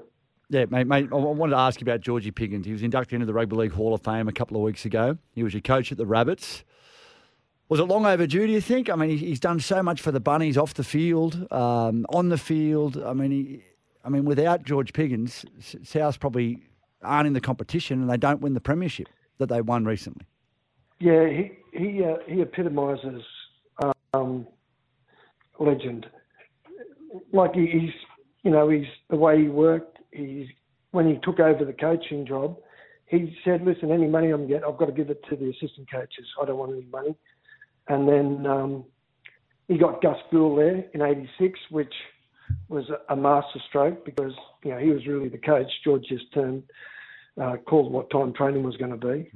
Yeah, 0.50 0.66
mate, 0.70 0.88
mate, 0.88 1.10
I 1.12 1.16
wanted 1.16 1.52
to 1.52 1.58
ask 1.58 1.82
you 1.82 1.86
about 1.86 2.00
Georgie 2.00 2.32
Piggins. 2.32 2.66
He 2.66 2.72
was 2.72 2.84
inducted 2.84 3.16
into 3.16 3.26
the 3.26 3.34
Rugby 3.34 3.58
League 3.58 3.74
Hall 3.74 3.94
of 3.94 4.02
Fame 4.02 4.30
a 4.30 4.32
couple 4.32 4.56
of 4.56 4.64
weeks 4.64 4.86
ago. 4.86 5.18
He 5.34 5.44
was 5.44 5.54
your 5.54 5.62
coach 5.62 5.92
at 5.92 5.98
the 5.98 6.06
Rabbits. 6.06 6.64
Was 7.70 7.80
it 7.80 7.84
long 7.84 8.06
overdue, 8.06 8.46
do 8.46 8.52
you 8.54 8.62
think? 8.62 8.90
I 8.90 8.96
mean, 8.96 9.10
he- 9.10 9.18
he's 9.18 9.40
done 9.40 9.60
so 9.60 9.82
much 9.82 10.02
for 10.02 10.12
the 10.12 10.20
Bunnies 10.20 10.58
off 10.58 10.74
the 10.74 10.84
field, 10.84 11.48
um, 11.52 12.06
on 12.10 12.30
the 12.30 12.38
field. 12.38 12.98
I 12.98 13.14
mean, 13.14 13.32
he, 13.32 13.64
I 14.04 14.10
mean, 14.10 14.26
without 14.26 14.64
George 14.64 14.94
Piggins, 14.94 15.46
South 15.84 16.20
probably 16.20 16.62
aren't 17.02 17.28
in 17.28 17.34
the 17.34 17.42
competition 17.42 18.02
and 18.02 18.10
they 18.10 18.18
don't 18.18 18.42
win 18.42 18.54
the 18.54 18.62
premiership 18.62 19.08
that 19.38 19.50
they 19.50 19.62
won 19.62 19.86
recently. 19.86 20.26
Yeah, 21.00 21.28
he 21.28 21.52
he 21.74 22.04
uh, 22.04 22.18
he 22.28 22.42
epitomises 22.42 23.24
um, 24.14 24.48
legend. 25.60 26.06
Like 27.32 27.54
he, 27.56 27.66
he's, 27.68 27.94
you 28.44 28.52
know, 28.52 28.70
he's 28.70 28.88
the 29.10 29.16
way 29.18 29.42
he 29.42 29.50
worked. 29.50 29.98
He's 30.12 30.48
when 30.92 31.08
he 31.08 31.20
took 31.24 31.40
over 31.40 31.66
the 31.66 31.74
coaching 31.74 32.26
job, 32.26 32.58
he 33.06 33.36
said, 33.44 33.64
"Listen, 33.66 33.92
any 33.92 34.08
money 34.08 34.30
I'm 34.30 34.48
get, 34.48 34.64
I've 34.64 34.78
got 34.78 34.86
to 34.86 34.92
give 34.92 35.10
it 35.10 35.24
to 35.30 35.36
the 35.36 35.50
assistant 35.50 35.90
coaches. 35.92 36.26
I 36.42 36.46
don't 36.46 36.58
want 36.58 36.72
any 36.72 36.86
money." 36.86 37.16
And 37.88 38.08
then 38.08 38.46
um, 38.46 38.86
he 39.68 39.78
got 39.78 40.02
Gus 40.02 40.18
Gould 40.32 40.60
there 40.60 40.86
in 40.94 41.02
'86, 41.02 41.60
which 41.70 41.94
was 42.70 42.86
a, 42.90 43.14
a 43.14 43.16
master 43.16 43.60
stroke 43.70 44.06
because 44.06 44.34
you 44.64 44.72
know 44.72 44.78
he 44.78 44.90
was 44.90 45.06
really 45.08 45.30
the 45.30 45.38
coach. 45.38 45.68
George 45.84 46.06
just 46.08 46.32
turned 46.34 46.64
uh, 47.42 47.58
called 47.68 47.92
what 47.92 48.10
time 48.10 48.34
training 48.34 48.64
was 48.64 48.78
going 48.78 48.92
to 48.92 49.08
be. 49.08 49.30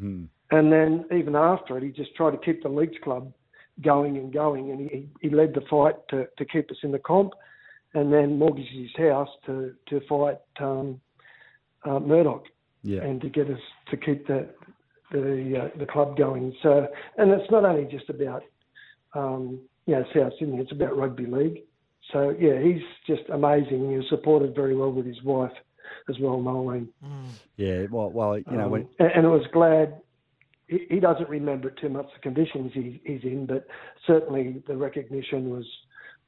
And 0.51 0.71
then 0.71 1.05
even 1.13 1.35
after 1.35 1.77
it, 1.77 1.83
he 1.83 1.89
just 1.89 2.15
tried 2.15 2.31
to 2.31 2.37
keep 2.37 2.63
the 2.63 2.69
Leagues 2.69 2.97
club 3.03 3.33
going 3.83 4.17
and 4.17 4.31
going, 4.33 4.71
and 4.71 4.89
he, 4.89 5.09
he 5.21 5.29
led 5.29 5.53
the 5.53 5.61
fight 5.69 5.95
to, 6.09 6.27
to 6.37 6.45
keep 6.45 6.71
us 6.71 6.77
in 6.83 6.91
the 6.91 6.99
comp, 6.99 7.33
and 7.93 8.11
then 8.13 8.37
mortgaged 8.39 8.71
his 8.73 8.95
house 8.97 9.29
to 9.45 9.73
to 9.89 9.99
fight 10.07 10.37
um, 10.59 10.99
uh, 11.85 11.99
Murdoch 11.99 12.45
Yeah. 12.83 13.03
and 13.03 13.19
to 13.21 13.29
get 13.29 13.49
us 13.49 13.59
to 13.91 13.97
keep 13.97 14.27
the 14.27 14.47
the 15.11 15.63
uh, 15.73 15.77
the 15.77 15.85
club 15.85 16.17
going. 16.17 16.55
So, 16.61 16.87
and 17.17 17.31
it's 17.31 17.49
not 17.51 17.65
only 17.65 17.85
just 17.85 18.09
about 18.09 18.43
um, 19.13 19.59
you 19.85 19.95
know 19.95 20.05
South 20.15 20.33
Sydney; 20.39 20.57
it's 20.59 20.71
about 20.71 20.97
rugby 20.97 21.25
league. 21.25 21.63
So 22.11 22.35
yeah, 22.39 22.61
he's 22.61 22.81
just 23.05 23.29
amazing. 23.29 23.89
He 23.89 23.97
was 23.97 24.05
supported 24.09 24.55
very 24.55 24.75
well 24.75 24.91
with 24.91 25.05
his 25.05 25.21
wife 25.23 25.51
as 26.09 26.17
well, 26.19 26.37
Marlene. 26.37 26.87
Yeah, 27.57 27.85
well, 27.91 28.09
well 28.09 28.37
you 28.37 28.43
know, 28.49 28.65
Um, 28.65 28.71
when, 28.71 28.87
and, 28.99 29.11
and 29.15 29.25
I 29.25 29.29
was 29.29 29.45
glad 29.51 30.01
he, 30.67 30.85
he 30.89 30.99
doesn't 30.99 31.29
remember 31.29 31.69
too 31.69 31.89
much 31.89 32.07
the 32.13 32.19
conditions 32.21 32.71
he, 32.73 33.01
he's 33.05 33.23
in, 33.23 33.45
but 33.45 33.67
certainly 34.05 34.63
the 34.67 34.77
recognition 34.77 35.49
was 35.49 35.65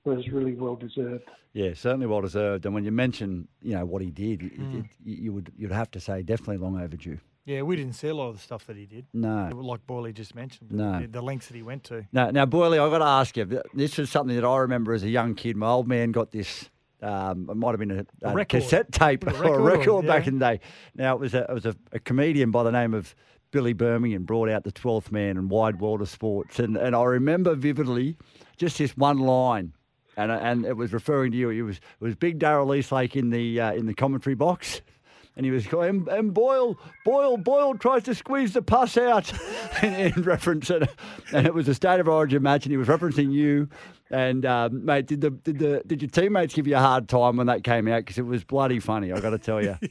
was 0.05 0.27
really 0.29 0.55
well 0.55 0.75
deserved. 0.75 1.25
yeah, 1.53 1.73
certainly 1.73 2.07
well 2.07 2.21
deserved. 2.21 2.65
And 2.65 2.73
when 2.73 2.85
you 2.85 2.91
mention, 2.91 3.47
you 3.61 3.75
know, 3.75 3.85
what 3.85 4.01
he 4.01 4.09
did, 4.09 4.41
it, 4.43 4.51
it, 4.55 4.85
you 5.03 5.33
would 5.33 5.51
you'd 5.57 5.71
have 5.71 5.91
to 5.91 5.99
say 5.99 6.23
definitely 6.23 6.57
long 6.57 6.81
overdue. 6.81 7.19
Yeah, 7.45 7.63
we 7.63 7.75
didn't 7.75 7.93
see 7.93 8.07
a 8.09 8.13
lot 8.13 8.29
of 8.29 8.35
the 8.35 8.41
stuff 8.41 8.67
that 8.67 8.77
he 8.77 8.85
did. 8.85 9.07
No. 9.13 9.49
Like 9.53 9.85
Boyley 9.87 10.13
just 10.13 10.35
mentioned. 10.35 10.71
No. 10.71 10.99
The, 11.01 11.07
the 11.07 11.21
lengths 11.21 11.47
that 11.47 11.55
he 11.55 11.63
went 11.63 11.83
to. 11.85 12.05
Now, 12.11 12.29
now, 12.29 12.45
Boyley, 12.45 12.77
I've 12.77 12.91
got 12.91 12.99
to 12.99 13.05
ask 13.05 13.35
you. 13.37 13.61
This 13.73 13.97
was 13.97 14.09
something 14.09 14.35
that 14.35 14.45
I 14.45 14.57
remember 14.57 14.93
as 14.93 15.03
a 15.03 15.09
young 15.09 15.33
kid. 15.33 15.57
My 15.57 15.69
old 15.69 15.87
man 15.87 16.11
got 16.11 16.31
this. 16.31 16.69
Um, 17.01 17.49
it 17.49 17.55
might 17.55 17.71
have 17.71 17.79
been 17.79 17.91
a, 17.91 18.05
A 18.27 18.35
a 18.35 18.45
cassette 18.45 18.91
tape 18.91 19.25
A 19.25 19.31
or 19.43 19.59
a 19.59 19.61
record, 19.61 20.05
back 20.05 20.23
yeah. 20.25 20.29
in 20.29 20.39
the 20.39 20.45
day. 20.45 20.59
Now 20.95 21.15
it 21.15 21.19
was 21.19 21.33
a, 21.33 21.43
it 21.43 21.53
was 21.53 21.65
a, 21.65 21.75
a 21.93 21.99
comedian 21.99 22.51
by 22.51 22.63
the 22.63 22.71
name 22.71 22.93
of 22.93 23.15
Billy 23.51 23.73
Birmingham 23.73 24.23
brought 24.23 24.49
out 24.49 24.63
the 24.63 24.71
Twelfth 24.71 25.11
Man 25.11 25.37
and 25.37 25.49
Wide 25.49 25.79
World 25.79 26.01
of 26.01 26.09
Sports, 26.09 26.59
and 26.59 26.77
and 26.77 26.95
I 26.95 27.03
remember 27.03 27.55
vividly 27.55 28.17
just 28.57 28.77
this 28.77 28.95
one 28.95 29.19
line. 29.19 29.73
And, 30.17 30.31
and 30.33 30.65
it 30.65 30.75
was 30.75 30.91
referring 30.91 31.31
to 31.31 31.37
you. 31.37 31.49
It 31.49 31.61
was 31.61 31.77
it 31.77 32.03
was 32.03 32.15
Big 32.15 32.39
Darrell 32.39 32.75
Eastlake 32.75 33.15
in 33.15 33.29
the 33.29 33.61
uh, 33.61 33.71
in 33.71 33.85
the 33.85 33.93
commentary 33.93 34.35
box, 34.35 34.81
and 35.39 35.45
he 35.45 35.51
was 35.51 35.65
going, 35.67 35.89
and, 35.89 36.07
and 36.09 36.33
Boyle, 36.33 36.77
Boyle, 37.05 37.37
Boyle 37.37 37.73
tries 37.73 38.03
to 38.03 38.13
squeeze 38.13 38.51
the 38.51 38.61
pus 38.61 38.97
out 38.97 39.31
in, 39.81 39.93
in 39.93 40.23
reference, 40.23 40.69
and, 40.69 40.85
and 41.31 41.47
it 41.47 41.53
was 41.53 41.65
a 41.69 41.73
state 41.73 42.01
of 42.01 42.09
origin 42.09 42.43
match, 42.43 42.65
and 42.65 42.71
he 42.71 42.77
was 42.77 42.89
referencing 42.89 43.31
you. 43.31 43.69
And 44.11 44.45
um, 44.45 44.83
mate, 44.83 45.07
did 45.07 45.21
the 45.21 45.29
did 45.29 45.59
the 45.59 45.81
did 45.87 46.01
your 46.01 46.09
teammates 46.09 46.53
give 46.53 46.67
you 46.67 46.75
a 46.75 46.79
hard 46.79 47.07
time 47.07 47.37
when 47.37 47.47
that 47.47 47.63
came 47.63 47.87
out? 47.87 47.99
Because 47.99 48.17
it 48.17 48.25
was 48.25 48.43
bloody 48.43 48.81
funny. 48.81 49.13
I 49.13 49.21
got 49.21 49.29
to 49.29 49.37
tell 49.37 49.63
you. 49.63 49.77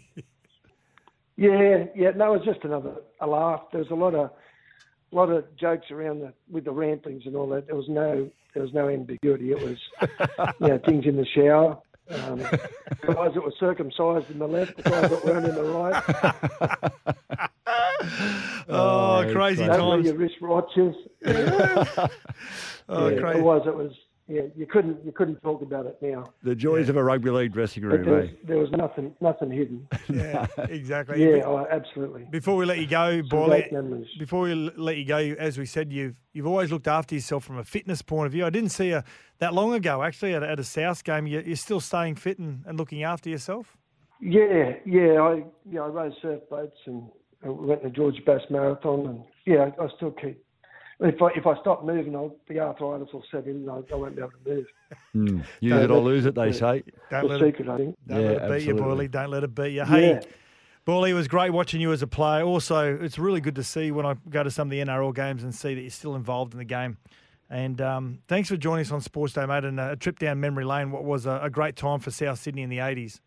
Yeah, 1.40 1.84
yeah. 1.94 2.10
No, 2.16 2.34
it 2.34 2.38
was 2.38 2.46
just 2.46 2.64
another 2.64 2.96
a 3.20 3.26
laugh. 3.28 3.60
There 3.70 3.80
was 3.80 3.92
a 3.92 3.94
lot 3.94 4.12
of 4.16 4.30
lot 5.12 5.30
of 5.30 5.44
jokes 5.56 5.88
around 5.92 6.18
the 6.18 6.32
with 6.50 6.64
the 6.64 6.72
Ramplings 6.72 7.26
and 7.26 7.36
all 7.36 7.48
that. 7.50 7.68
There 7.68 7.76
was 7.76 7.88
no 7.88 8.28
there 8.54 8.62
was 8.64 8.74
no 8.74 8.88
ambiguity. 8.88 9.52
It 9.52 9.62
was 9.62 9.78
you 10.60 10.66
know 10.66 10.80
things 10.84 11.06
in 11.06 11.16
the 11.16 11.24
shower. 11.24 11.78
Um, 12.10 12.38
guys 12.38 13.34
that 13.34 13.42
were 13.42 13.52
circumcised 13.60 14.30
in 14.30 14.38
the 14.38 14.46
left, 14.48 14.76
the 14.76 14.82
guys 14.84 15.10
that 15.10 15.24
weren't 15.24 15.46
in 15.46 15.54
the 15.54 15.64
right. 15.64 17.42
Oh, 18.70 19.18
Oh, 19.18 19.22
crazy 19.24 19.34
crazy. 19.34 19.66
That's 19.66 19.80
where 19.82 19.96
times. 20.02 20.06
your 20.06 20.14
wristwatches. 20.14 20.94
Oh, 22.90 23.08
yeah, 23.08 23.20
crazy. 23.20 23.38
It 23.40 23.42
was. 23.44 23.66
It 23.66 23.74
was. 23.76 23.92
Yeah, 24.30 24.42
you 24.54 24.66
couldn't. 24.66 25.02
You 25.06 25.10
couldn't 25.12 25.40
talk 25.40 25.62
about 25.62 25.86
it 25.86 25.96
now. 26.02 26.24
The 26.42 26.54
joys 26.54 26.90
of 26.90 26.96
a 26.96 27.02
rugby 27.02 27.30
league 27.30 27.52
dressing 27.54 27.82
room, 27.82 28.04
there 28.04 28.14
was, 28.14 28.28
eh? 28.28 28.32
there 28.44 28.58
was 28.58 28.70
nothing. 28.72 29.14
Nothing 29.22 29.50
hidden. 29.50 29.88
Yeah, 30.10 30.46
exactly. 30.58 31.22
Yeah. 31.24 31.44
Oh, 31.46 31.66
absolutely. 31.70 32.26
Before 32.30 32.56
we 32.56 32.66
let 32.66 32.78
you 32.78 32.86
go, 32.86 33.20
Some 33.20 33.28
Boyle, 33.28 34.04
before 34.18 34.42
we 34.42 34.54
let 34.54 34.98
you 34.98 35.04
go, 35.06 35.16
as 35.16 35.56
we 35.56 35.64
said, 35.64 35.90
you've 35.92 36.14
you've 36.34 36.46
always 36.46 36.70
looked 36.70 36.88
after 36.88 37.14
yourself 37.14 37.44
from 37.44 37.56
a 37.56 37.64
fitness 37.64 38.02
point 38.02 38.26
of 38.26 38.32
view. 38.32 38.44
I 38.44 38.50
didn't 38.50 38.70
see 38.70 38.88
you 38.88 39.02
that 39.38 39.54
long 39.54 39.72
ago, 39.72 40.02
actually, 40.02 40.34
at, 40.34 40.42
a- 40.42 40.50
at 40.50 40.60
a 40.60 40.64
South 40.64 41.04
game. 41.04 41.26
You, 41.26 41.40
you're 41.40 41.56
still 41.56 41.80
staying 41.80 42.16
fit 42.16 42.38
and, 42.38 42.64
and 42.66 42.78
looking 42.78 43.02
after 43.04 43.30
yourself. 43.30 43.76
Yeah, 44.20 44.74
yeah. 44.84 45.22
I 45.22 45.44
yeah, 45.70 45.80
I 45.82 45.86
rode 45.86 46.12
surf 46.20 46.40
boats 46.50 46.76
and 46.86 47.04
I 47.44 47.48
went 47.48 47.82
to 47.82 47.88
the 47.88 47.94
George 47.94 48.16
Bass 48.26 48.42
Marathon, 48.50 49.06
and 49.06 49.22
yeah, 49.46 49.70
I 49.80 49.86
still 49.96 50.10
keep. 50.10 50.44
If 51.00 51.22
I 51.22 51.28
if 51.36 51.46
I 51.46 51.58
stop 51.60 51.84
moving, 51.84 52.16
I'll, 52.16 52.34
the 52.48 52.58
arthritis 52.58 53.12
will 53.12 53.24
set 53.30 53.44
in, 53.46 53.68
and 53.68 53.70
I, 53.70 53.74
I 53.92 53.96
won't 53.96 54.16
be 54.16 54.22
able 54.22 54.32
to 54.44 54.50
move. 54.50 54.66
Mm. 55.14 55.44
Use 55.60 55.70
No, 55.70 55.82
it 55.82 55.90
or 55.90 56.00
lose 56.00 56.26
it, 56.26 56.34
they 56.34 56.46
yeah. 56.46 56.52
say. 56.52 56.82
Don't 57.10 57.28
let 57.28 57.40
it, 57.42 57.44
secret, 57.52 57.68
I 57.68 57.76
don't 57.78 57.98
Yeah, 58.08 58.16
let 58.16 58.24
it 58.24 58.40
beat 58.40 58.62
you, 58.66 58.72
absolutely. 58.72 59.08
Boyle. 59.08 59.22
Don't 59.22 59.30
let 59.30 59.44
it 59.44 59.54
beat 59.54 59.72
you. 59.72 59.84
Hey, 59.84 60.08
Yeah. 60.10 60.20
Boyle, 60.84 61.04
it 61.04 61.12
was 61.12 61.28
great 61.28 61.50
watching 61.50 61.80
you 61.80 61.92
as 61.92 62.02
a 62.02 62.06
player. 62.06 62.42
Also, 62.42 62.96
it's 62.96 63.18
really 63.18 63.40
good 63.40 63.54
to 63.56 63.62
see 63.62 63.90
when 63.92 64.06
I 64.06 64.14
go 64.30 64.42
to 64.42 64.50
some 64.50 64.68
of 64.68 64.70
the 64.70 64.80
NRL 64.80 65.14
games 65.14 65.44
and 65.44 65.54
see 65.54 65.74
that 65.74 65.80
you're 65.82 65.90
still 65.90 66.16
involved 66.16 66.54
in 66.54 66.58
the 66.58 66.64
game. 66.64 66.96
And 67.50 67.80
um, 67.80 68.18
thanks 68.26 68.48
for 68.48 68.56
joining 68.56 68.86
us 68.86 68.90
on 68.90 69.00
Sports 69.00 69.34
Day, 69.34 69.46
mate, 69.46 69.64
and 69.64 69.78
a 69.78 69.96
trip 69.96 70.18
down 70.18 70.40
memory 70.40 70.64
lane. 70.64 70.90
What 70.90 71.04
was 71.04 71.26
a, 71.26 71.40
a 71.42 71.50
great 71.50 71.76
time 71.76 72.00
for 72.00 72.10
South 72.10 72.38
Sydney 72.38 72.62
in 72.62 72.70
the 72.70 72.78
80s. 72.78 73.20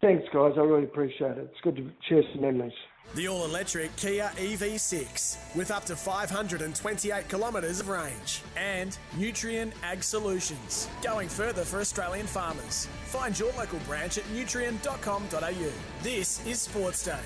Thanks, 0.00 0.24
guys. 0.32 0.52
I 0.56 0.60
really 0.60 0.84
appreciate 0.84 1.32
it. 1.32 1.50
It's 1.52 1.60
good 1.62 1.76
to 1.76 1.90
share 2.08 2.22
some 2.32 2.40
memories. 2.42 2.72
The 3.12 3.26
all 3.26 3.44
electric 3.44 3.94
Kia 3.96 4.30
EV6 4.36 5.56
with 5.56 5.72
up 5.72 5.84
to 5.86 5.96
528 5.96 7.28
kilometres 7.28 7.80
of 7.80 7.88
range 7.88 8.42
and 8.56 8.96
Nutrien 9.16 9.72
Ag 9.82 10.04
Solutions. 10.04 10.86
Going 11.02 11.28
further 11.28 11.64
for 11.64 11.80
Australian 11.80 12.28
farmers. 12.28 12.86
Find 13.06 13.36
your 13.36 13.52
local 13.54 13.80
branch 13.80 14.16
at 14.18 14.24
nutrien.com.au. 14.26 15.72
This 16.04 16.46
is 16.46 16.60
Sports 16.60 17.04
Day. 17.04 17.18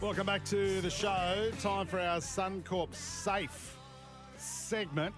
Welcome 0.00 0.24
back 0.26 0.42
to 0.46 0.80
the 0.80 0.90
show. 0.90 1.50
Time 1.60 1.86
for 1.86 2.00
our 2.00 2.20
Suncorp 2.20 2.94
Safe 2.94 3.76
segment. 4.38 5.14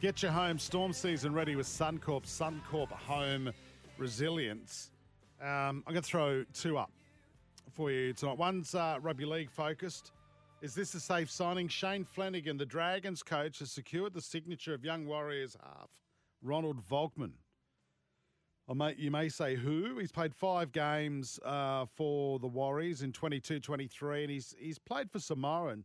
Get 0.00 0.22
your 0.22 0.30
home 0.30 0.60
storm 0.60 0.92
season 0.92 1.32
ready 1.34 1.56
with 1.56 1.66
Suncorp. 1.66 2.24
Suncorp 2.24 2.92
Home 2.92 3.50
Resilience. 3.98 4.90
Um, 5.40 5.84
I'm 5.86 5.92
going 5.92 5.96
to 5.96 6.02
throw 6.02 6.44
two 6.54 6.78
up 6.78 6.90
for 7.70 7.90
you 7.90 8.12
tonight. 8.12 8.38
One's 8.38 8.74
uh, 8.74 8.98
rugby 9.02 9.26
league 9.26 9.50
focused. 9.50 10.12
Is 10.62 10.74
this 10.74 10.94
a 10.94 11.00
safe 11.00 11.30
signing? 11.30 11.68
Shane 11.68 12.04
Flanagan, 12.04 12.56
the 12.56 12.64
Dragons 12.64 13.22
coach, 13.22 13.58
has 13.58 13.70
secured 13.70 14.14
the 14.14 14.22
signature 14.22 14.72
of 14.72 14.84
young 14.84 15.06
Warriors 15.06 15.56
half 15.62 15.90
Ronald 16.42 16.80
Volkman. 16.88 17.32
I 18.68 18.74
may, 18.74 18.94
you 18.96 19.10
may 19.10 19.28
say 19.28 19.54
who. 19.54 19.98
He's 19.98 20.10
played 20.10 20.34
five 20.34 20.72
games 20.72 21.38
uh, 21.44 21.84
for 21.94 22.38
the 22.38 22.48
Warriors 22.48 23.02
in 23.02 23.12
22 23.12 23.60
23, 23.60 24.22
and 24.22 24.30
he's, 24.30 24.54
he's 24.58 24.78
played 24.78 25.10
for 25.10 25.20
Samoa 25.20 25.68
in 25.68 25.84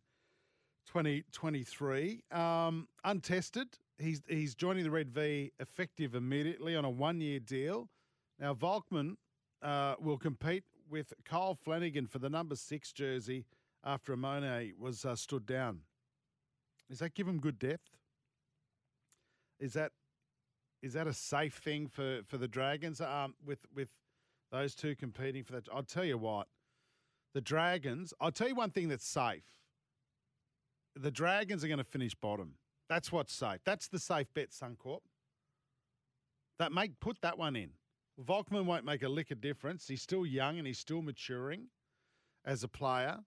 2023. 0.88 2.24
Um, 2.32 2.88
untested. 3.04 3.68
He's, 4.00 4.22
he's 4.28 4.56
joining 4.56 4.84
the 4.84 4.92
Red 4.92 5.12
V 5.12 5.52
effective 5.60 6.16
immediately 6.16 6.76
on 6.76 6.86
a 6.86 6.90
one 6.90 7.20
year 7.20 7.40
deal. 7.40 7.90
Now, 8.40 8.56
Volkman 8.56 9.18
uh, 9.62 9.96
will 10.00 10.18
compete 10.18 10.64
with 10.90 11.14
Kyle 11.24 11.56
Flanagan 11.56 12.08
for 12.08 12.20
the 12.20 12.30
number 12.30 12.56
six 12.56 12.92
jersey 12.92 13.46
after 13.84 14.16
Amone 14.16 14.74
was 14.78 15.06
uh, 15.06 15.16
stood 15.16 15.46
down. 15.46 15.80
Does 16.90 17.00
that 17.00 17.16
give 17.16 17.28
him 17.28 17.40
good 17.40 17.58
depth? 17.58 17.90
Is 19.60 19.74
that 19.74 19.92
is 20.82 20.94
that 20.94 21.06
a 21.06 21.14
safe 21.14 21.58
thing 21.58 21.88
for, 21.88 22.22
for 22.26 22.38
the 22.38 22.48
Dragons 22.48 23.00
um, 23.02 23.36
with 23.46 23.60
with 23.74 23.90
those 24.52 24.76
two 24.76 24.96
competing 24.96 25.44
for 25.44 25.54
that? 25.54 25.68
I'll 25.74 25.84
tell 25.84 26.04
you 26.04 26.18
what, 26.18 26.48
the 27.34 27.42
Dragons. 27.42 28.14
I'll 28.20 28.32
tell 28.32 28.50
you 28.50 28.56
one 28.56 28.72
thing 28.72 28.90
that's 28.90 29.08
safe. 29.08 29.44
The 30.96 31.12
Dragons 31.12 31.64
are 31.64 31.68
going 31.68 31.78
to 31.78 31.84
finish 31.84 32.14
bottom. 32.14 32.56
That's 32.90 33.12
what's 33.12 33.34
safe. 33.34 33.60
That's 33.64 33.88
the 33.88 34.00
safe 34.00 34.28
bet, 34.34 34.50
Suncorp. 34.50 35.00
That 36.60 36.74
make 36.74 37.00
put 37.00 37.22
that 37.22 37.38
one 37.38 37.56
in. 37.56 37.70
Volkman 38.20 38.66
won't 38.66 38.86
make 38.86 39.04
a 39.04 39.10
lick 39.10 39.32
of 39.32 39.42
difference. 39.42 39.88
He's 39.88 40.02
still 40.02 40.26
young 40.26 40.58
and 40.58 40.68
he's 40.68 40.80
still 40.80 41.02
maturing 41.02 41.68
as 42.46 42.64
a 42.64 42.68
player. 42.68 43.20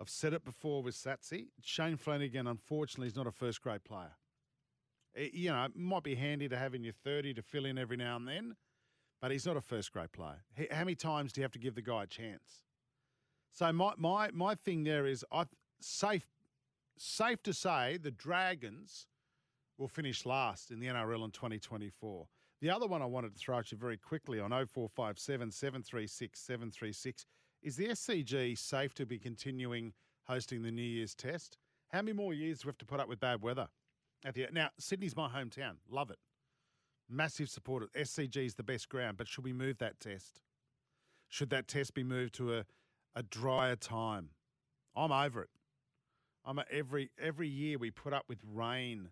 I've 0.00 0.10
said 0.10 0.32
it 0.32 0.44
before 0.44 0.82
with 0.82 0.94
Satsy. 0.94 1.48
Shane 1.62 1.96
Flanagan, 1.96 2.46
unfortunately, 2.46 3.06
is 3.06 3.16
not 3.16 3.26
a 3.26 3.30
first 3.32 3.62
grade 3.62 3.84
player. 3.84 4.16
It- 5.14 5.34
you 5.34 5.50
know, 5.50 5.64
it 5.64 5.76
might 5.76 6.02
be 6.02 6.14
handy 6.16 6.48
to 6.48 6.56
have 6.58 6.74
in 6.74 6.82
your 6.82 6.92
30 6.94 7.34
to 7.34 7.42
fill 7.42 7.64
in 7.66 7.78
every 7.78 7.96
now 7.96 8.16
and 8.16 8.26
then, 8.26 8.56
but 9.20 9.30
he's 9.30 9.46
not 9.46 9.56
a 9.56 9.60
first 9.60 9.92
grade 9.92 10.12
player. 10.12 10.44
H- 10.56 10.70
How 10.70 10.80
many 10.80 10.96
times 10.96 11.32
do 11.32 11.40
you 11.40 11.44
have 11.44 11.52
to 11.52 11.58
give 11.58 11.74
the 11.74 11.82
guy 11.82 12.02
a 12.04 12.06
chance? 12.06 12.64
So 13.52 13.70
my 13.72 13.94
my 13.98 14.30
my 14.32 14.54
thing 14.54 14.84
there 14.84 15.06
is 15.06 15.24
I 15.30 15.46
safe 15.80 16.26
safe 16.96 17.42
to 17.42 17.52
say 17.52 17.98
the 17.98 18.10
Dragons 18.10 19.06
will 19.76 19.88
finish 19.88 20.24
last 20.24 20.70
in 20.70 20.80
the 20.80 20.86
NRL 20.86 21.24
in 21.24 21.30
2024. 21.30 22.28
The 22.62 22.70
other 22.70 22.86
one 22.86 23.02
I 23.02 23.06
wanted 23.06 23.34
to 23.34 23.38
throw 23.40 23.58
at 23.58 23.72
you 23.72 23.76
very 23.76 23.96
quickly 23.96 24.38
on 24.38 24.50
0457 24.50 25.50
736 25.50 26.38
736 26.38 27.26
is 27.60 27.74
the 27.76 27.88
SCG 27.88 28.56
safe 28.56 28.94
to 28.94 29.04
be 29.04 29.18
continuing 29.18 29.92
hosting 30.28 30.62
the 30.62 30.70
New 30.70 30.80
Year's 30.80 31.16
test? 31.16 31.58
How 31.88 32.02
many 32.02 32.12
more 32.12 32.32
years 32.32 32.60
do 32.60 32.66
we 32.66 32.68
have 32.68 32.78
to 32.78 32.86
put 32.86 33.00
up 33.00 33.08
with 33.08 33.18
bad 33.18 33.42
weather? 33.42 33.66
At 34.24 34.34
the, 34.34 34.46
now, 34.52 34.68
Sydney's 34.78 35.16
my 35.16 35.28
hometown. 35.28 35.72
Love 35.90 36.10
it. 36.10 36.18
Massive 37.10 37.50
supporter. 37.50 37.88
SCG 37.96 38.46
is 38.46 38.54
the 38.54 38.62
best 38.62 38.88
ground, 38.88 39.16
but 39.16 39.26
should 39.26 39.42
we 39.42 39.52
move 39.52 39.78
that 39.78 39.98
test? 39.98 40.40
Should 41.28 41.50
that 41.50 41.66
test 41.66 41.94
be 41.94 42.04
moved 42.04 42.34
to 42.34 42.58
a, 42.58 42.64
a 43.16 43.24
drier 43.24 43.74
time? 43.74 44.28
I'm 44.94 45.10
over 45.10 45.42
it. 45.42 45.50
I'm 46.44 46.60
a, 46.60 46.64
every 46.70 47.10
every 47.20 47.48
year 47.48 47.76
we 47.76 47.90
put 47.90 48.12
up 48.12 48.26
with 48.28 48.38
rain 48.46 49.08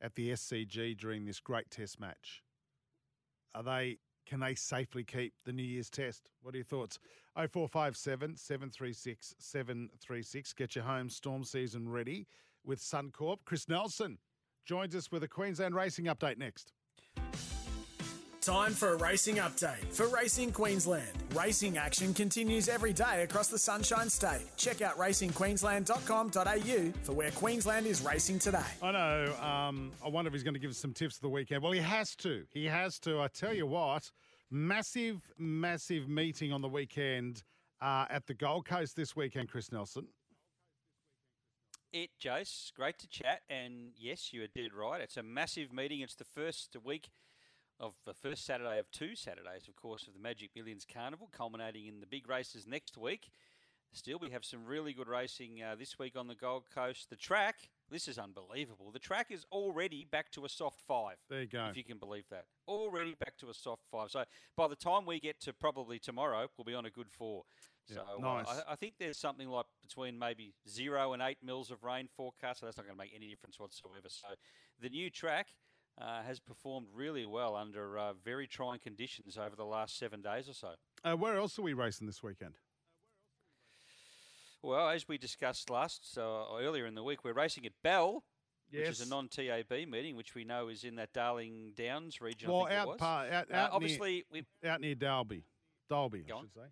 at 0.00 0.16
the 0.16 0.30
SCG 0.30 0.98
during 0.98 1.24
this 1.24 1.38
great 1.38 1.70
test 1.70 2.00
match. 2.00 2.42
Are 3.54 3.62
they 3.62 3.98
can 4.26 4.40
they 4.40 4.54
safely 4.54 5.02
keep 5.02 5.32
the 5.44 5.52
New 5.52 5.64
Year's 5.64 5.90
test? 5.90 6.28
What 6.42 6.54
are 6.54 6.58
your 6.58 6.64
thoughts? 6.64 6.98
0457 7.34 8.36
736 8.36 9.34
736. 9.38 10.52
Get 10.52 10.76
your 10.76 10.84
home 10.84 11.10
storm 11.10 11.42
season 11.42 11.88
ready 11.88 12.26
with 12.64 12.80
Suncorp. 12.80 13.38
Chris 13.44 13.68
Nelson 13.68 14.18
joins 14.64 14.94
us 14.94 15.10
with 15.10 15.24
a 15.24 15.28
Queensland 15.28 15.74
racing 15.74 16.04
update 16.04 16.38
next. 16.38 16.72
Time 18.40 18.72
for 18.72 18.94
a 18.94 18.96
racing 18.96 19.36
update 19.36 19.84
for 19.92 20.08
Racing 20.08 20.50
Queensland. 20.50 21.12
Racing 21.34 21.76
action 21.76 22.14
continues 22.14 22.70
every 22.70 22.94
day 22.94 23.22
across 23.22 23.48
the 23.48 23.58
Sunshine 23.58 24.08
State. 24.08 24.46
Check 24.56 24.80
out 24.80 24.96
racingqueensland.com.au 24.96 26.92
for 27.02 27.12
where 27.12 27.30
Queensland 27.32 27.86
is 27.86 28.00
racing 28.00 28.38
today. 28.38 28.64
I 28.82 28.92
know. 28.92 29.34
Um, 29.42 29.92
I 30.02 30.08
wonder 30.08 30.28
if 30.28 30.32
he's 30.32 30.42
going 30.42 30.54
to 30.54 30.60
give 30.60 30.70
us 30.70 30.78
some 30.78 30.94
tips 30.94 31.16
for 31.16 31.22
the 31.22 31.28
weekend. 31.28 31.62
Well, 31.62 31.72
he 31.72 31.80
has 31.80 32.16
to. 32.16 32.44
He 32.50 32.64
has 32.64 32.98
to. 33.00 33.20
I 33.20 33.28
tell 33.28 33.52
you 33.52 33.66
what, 33.66 34.10
massive, 34.50 35.30
massive 35.36 36.08
meeting 36.08 36.50
on 36.50 36.62
the 36.62 36.68
weekend 36.68 37.42
uh, 37.82 38.06
at 38.08 38.26
the 38.26 38.32
Gold 38.32 38.64
Coast 38.64 38.96
this 38.96 39.14
weekend, 39.14 39.50
Chris 39.50 39.70
Nelson. 39.70 40.06
It, 41.92 42.08
Jace, 42.18 42.72
great 42.72 42.98
to 43.00 43.08
chat. 43.08 43.42
And 43.50 43.90
yes, 43.98 44.32
you 44.32 44.42
are 44.44 44.46
dead 44.46 44.72
right. 44.72 45.02
It's 45.02 45.18
a 45.18 45.22
massive 45.22 45.74
meeting. 45.74 46.00
It's 46.00 46.14
the 46.14 46.24
first 46.24 46.74
week 46.82 47.10
of 47.80 47.94
the 48.04 48.14
first 48.14 48.44
Saturday 48.44 48.78
of 48.78 48.90
two 48.90 49.16
Saturdays, 49.16 49.66
of 49.66 49.74
course, 49.74 50.06
of 50.06 50.12
the 50.12 50.20
Magic 50.20 50.50
Millions 50.54 50.86
Carnival, 50.92 51.28
culminating 51.32 51.86
in 51.86 52.00
the 52.00 52.06
big 52.06 52.28
races 52.28 52.66
next 52.66 52.96
week. 52.96 53.30
Still, 53.92 54.18
we 54.20 54.30
have 54.30 54.44
some 54.44 54.64
really 54.64 54.92
good 54.92 55.08
racing 55.08 55.62
uh, 55.62 55.74
this 55.76 55.98
week 55.98 56.14
on 56.16 56.28
the 56.28 56.36
Gold 56.36 56.64
Coast. 56.72 57.10
The 57.10 57.16
track, 57.16 57.70
this 57.90 58.06
is 58.06 58.18
unbelievable. 58.18 58.92
The 58.92 59.00
track 59.00 59.28
is 59.30 59.44
already 59.50 60.06
back 60.08 60.30
to 60.32 60.44
a 60.44 60.48
soft 60.48 60.80
five. 60.86 61.16
There 61.28 61.40
you 61.40 61.48
go. 61.48 61.66
If 61.70 61.76
you 61.76 61.82
can 61.82 61.98
believe 61.98 62.24
that. 62.30 62.44
Already 62.68 63.16
back 63.18 63.36
to 63.38 63.48
a 63.48 63.54
soft 63.54 63.82
five. 63.90 64.12
So 64.12 64.24
by 64.56 64.68
the 64.68 64.76
time 64.76 65.06
we 65.06 65.18
get 65.18 65.40
to 65.40 65.52
probably 65.52 65.98
tomorrow, 65.98 66.46
we'll 66.56 66.64
be 66.64 66.74
on 66.74 66.86
a 66.86 66.90
good 66.90 67.10
four. 67.10 67.42
Yeah, 67.88 67.96
So 67.96 68.02
uh, 68.18 68.36
nice. 68.36 68.46
I, 68.48 68.72
I 68.72 68.76
think 68.76 68.94
there's 69.00 69.18
something 69.18 69.48
like 69.48 69.66
between 69.82 70.16
maybe 70.16 70.54
zero 70.68 71.12
and 71.12 71.20
eight 71.20 71.38
mils 71.42 71.72
of 71.72 71.82
rain 71.82 72.08
forecast, 72.16 72.60
so 72.60 72.66
that's 72.66 72.76
not 72.76 72.86
going 72.86 72.96
to 72.96 73.02
make 73.02 73.12
any 73.12 73.28
difference 73.28 73.58
whatsoever. 73.58 74.08
So 74.08 74.28
the 74.80 74.88
new 74.88 75.10
track 75.10 75.48
uh, 76.00 76.22
has 76.22 76.40
performed 76.40 76.86
really 76.94 77.26
well 77.26 77.54
under 77.56 77.98
uh, 77.98 78.12
very 78.24 78.46
trying 78.46 78.78
conditions 78.78 79.36
over 79.36 79.54
the 79.56 79.64
last 79.64 79.98
seven 79.98 80.22
days 80.22 80.48
or 80.48 80.54
so. 80.54 80.70
Uh, 81.04 81.14
where 81.14 81.36
else 81.36 81.58
are 81.58 81.62
we 81.62 81.72
racing 81.72 82.06
this 82.06 82.22
weekend? 82.22 82.54
Well, 84.62 84.90
as 84.90 85.08
we 85.08 85.16
discussed 85.18 85.70
last 85.70 86.18
uh, 86.18 86.44
earlier 86.58 86.86
in 86.86 86.94
the 86.94 87.02
week, 87.02 87.24
we're 87.24 87.32
racing 87.32 87.64
at 87.64 87.72
Bell, 87.82 88.24
which 88.70 88.88
is 88.88 89.00
a 89.00 89.08
non-TAB 89.08 89.70
meeting, 89.88 90.16
which 90.16 90.34
we 90.34 90.44
know 90.44 90.68
is 90.68 90.84
in 90.84 90.96
that 90.96 91.12
Darling 91.12 91.72
Downs 91.76 92.20
region. 92.20 92.50
Well, 92.50 92.64
I 92.64 92.68
think 92.68 92.72
it 92.72 92.78
out, 92.80 92.88
was. 92.88 92.96
par, 92.98 93.26
out, 93.30 93.46
Uh, 93.50 93.56
out, 93.56 93.70
obviously, 93.72 94.24
we 94.30 94.44
near, 94.62 94.72
out 94.72 94.80
near 94.80 94.94
Dalby. 94.94 95.44
Dalby, 95.88 96.24
I 96.26 96.40
should 96.40 96.52
say. 96.52 96.68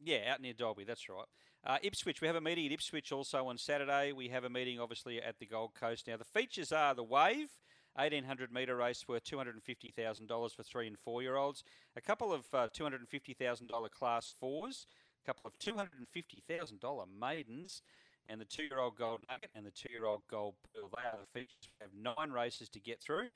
Yeah, 0.00 0.32
out 0.32 0.40
near 0.40 0.52
Dalby, 0.52 0.84
that's 0.84 1.08
right. 1.08 1.24
Uh, 1.64 1.78
Ipswich, 1.82 2.20
we 2.20 2.26
have 2.26 2.34
a 2.34 2.40
meeting 2.40 2.66
at 2.66 2.72
Ipswich 2.72 3.12
also 3.12 3.46
on 3.46 3.56
Saturday. 3.56 4.10
We 4.12 4.28
have 4.28 4.42
a 4.42 4.50
meeting, 4.50 4.80
obviously, 4.80 5.22
at 5.22 5.38
the 5.38 5.46
Gold 5.46 5.74
Coast. 5.74 6.08
Now, 6.08 6.16
the 6.16 6.24
features 6.24 6.72
are 6.72 6.92
the 6.92 7.04
Wave, 7.04 7.50
1800 7.94 8.52
metre 8.52 8.76
race 8.76 9.06
worth 9.06 9.24
$250,000 9.24 10.54
for 10.54 10.62
three 10.62 10.86
and 10.86 10.98
four 10.98 11.22
year 11.22 11.36
olds, 11.36 11.64
a 11.96 12.00
couple 12.00 12.32
of 12.32 12.46
uh, 12.52 12.68
$250,000 12.76 13.90
class 13.90 14.34
fours, 14.38 14.86
a 15.22 15.26
couple 15.26 15.46
of 15.46 15.58
$250,000 15.58 17.04
maidens, 17.20 17.82
and 18.28 18.40
the 18.40 18.44
two 18.44 18.62
year 18.62 18.78
old 18.78 18.96
Gold 18.96 19.20
Nugget 19.28 19.50
and 19.54 19.66
the 19.66 19.70
two 19.70 19.92
year 19.92 20.06
old 20.06 20.22
Gold 20.30 20.54
Pearl. 20.74 20.90
They 20.96 21.02
are 21.02 21.18
the 21.20 21.40
features. 21.40 21.68
We 21.80 21.84
have 21.84 22.16
nine 22.16 22.30
races 22.32 22.68
to 22.70 22.80
get 22.80 23.00
through. 23.00 23.28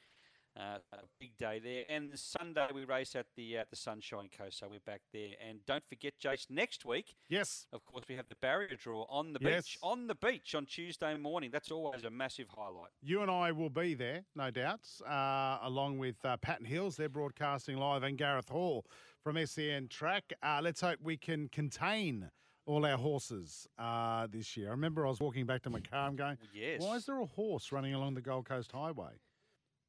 Uh, 0.58 0.78
a 0.94 0.96
big 1.20 1.36
day 1.36 1.58
there, 1.62 1.84
and 1.90 2.18
Sunday 2.18 2.66
we 2.74 2.84
race 2.86 3.14
at 3.14 3.26
the 3.36 3.58
at 3.58 3.68
the 3.68 3.76
Sunshine 3.76 4.30
Coast, 4.38 4.58
so 4.58 4.66
we're 4.70 4.80
back 4.86 5.02
there. 5.12 5.34
And 5.46 5.58
don't 5.66 5.84
forget, 5.86 6.14
Jace, 6.18 6.46
next 6.48 6.86
week, 6.86 7.14
Yes. 7.28 7.66
of 7.74 7.84
course, 7.84 8.04
we 8.08 8.14
have 8.14 8.26
the 8.30 8.36
barrier 8.36 8.74
draw 8.74 9.04
on 9.10 9.34
the 9.34 9.38
Yes. 9.42 9.64
beach. 9.66 9.78
On 9.82 10.06
the 10.06 10.14
beach 10.14 10.54
on 10.54 10.64
Tuesday 10.64 11.14
morning. 11.18 11.50
That's 11.50 11.70
always 11.70 12.04
a 12.04 12.10
massive 12.10 12.48
highlight. 12.48 12.90
You 13.02 13.20
and 13.20 13.30
I 13.30 13.52
will 13.52 13.68
be 13.68 13.92
there, 13.92 14.24
no 14.34 14.50
doubts, 14.50 15.02
uh, 15.02 15.58
along 15.62 15.98
with 15.98 16.24
uh, 16.24 16.38
Patton 16.38 16.64
Hills. 16.64 16.96
They're 16.96 17.10
broadcasting 17.10 17.76
live, 17.76 18.02
and 18.02 18.16
Gareth 18.16 18.48
Hall 18.48 18.86
from 19.22 19.36
SEN 19.36 19.88
Track. 19.88 20.32
Uh, 20.42 20.60
let's 20.62 20.80
hope 20.80 21.00
we 21.02 21.18
can 21.18 21.48
contain 21.50 22.30
all 22.64 22.86
our 22.86 22.96
horses 22.96 23.68
uh, 23.78 24.26
this 24.28 24.56
year. 24.56 24.68
I 24.68 24.70
remember 24.70 25.06
I 25.06 25.10
was 25.10 25.20
walking 25.20 25.44
back 25.44 25.62
to 25.64 25.70
my 25.70 25.80
car 25.80 26.08
and 26.08 26.16
going, 26.16 26.38
Yes. 26.54 26.80
why 26.80 26.96
is 26.96 27.04
there 27.04 27.20
a 27.20 27.26
horse 27.26 27.70
running 27.72 27.92
along 27.92 28.14
the 28.14 28.22
Gold 28.22 28.46
Coast 28.46 28.72
Highway? 28.72 29.20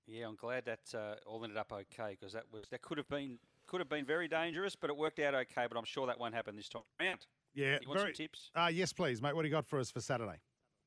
Yeah, 0.07 0.27
I'm 0.27 0.35
glad 0.35 0.65
that 0.65 0.97
uh, 0.97 1.15
all 1.25 1.43
ended 1.43 1.57
up 1.57 1.71
okay 1.71 2.17
because 2.17 2.33
that 2.33 2.45
was 2.51 2.69
that 2.69 2.81
could 2.81 2.97
have 2.97 3.09
been 3.09 3.39
could 3.67 3.81
have 3.81 3.89
been 3.89 4.05
very 4.05 4.27
dangerous, 4.27 4.75
but 4.75 4.89
it 4.89 4.95
worked 4.95 5.19
out 5.19 5.35
okay. 5.35 5.65
But 5.67 5.77
I'm 5.77 5.85
sure 5.85 6.07
that 6.07 6.19
won't 6.19 6.33
happen 6.33 6.55
this 6.55 6.69
time 6.69 6.83
round. 6.99 7.25
Yeah, 7.53 7.79
You 7.81 7.89
want 7.89 8.01
some 8.01 8.13
tips? 8.13 8.51
Uh, 8.55 8.69
yes, 8.71 8.93
please, 8.93 9.21
mate. 9.21 9.35
What 9.35 9.41
do 9.41 9.47
you 9.47 9.53
got 9.53 9.65
for 9.65 9.79
us 9.79 9.91
for 9.91 9.99
Saturday? 9.99 10.39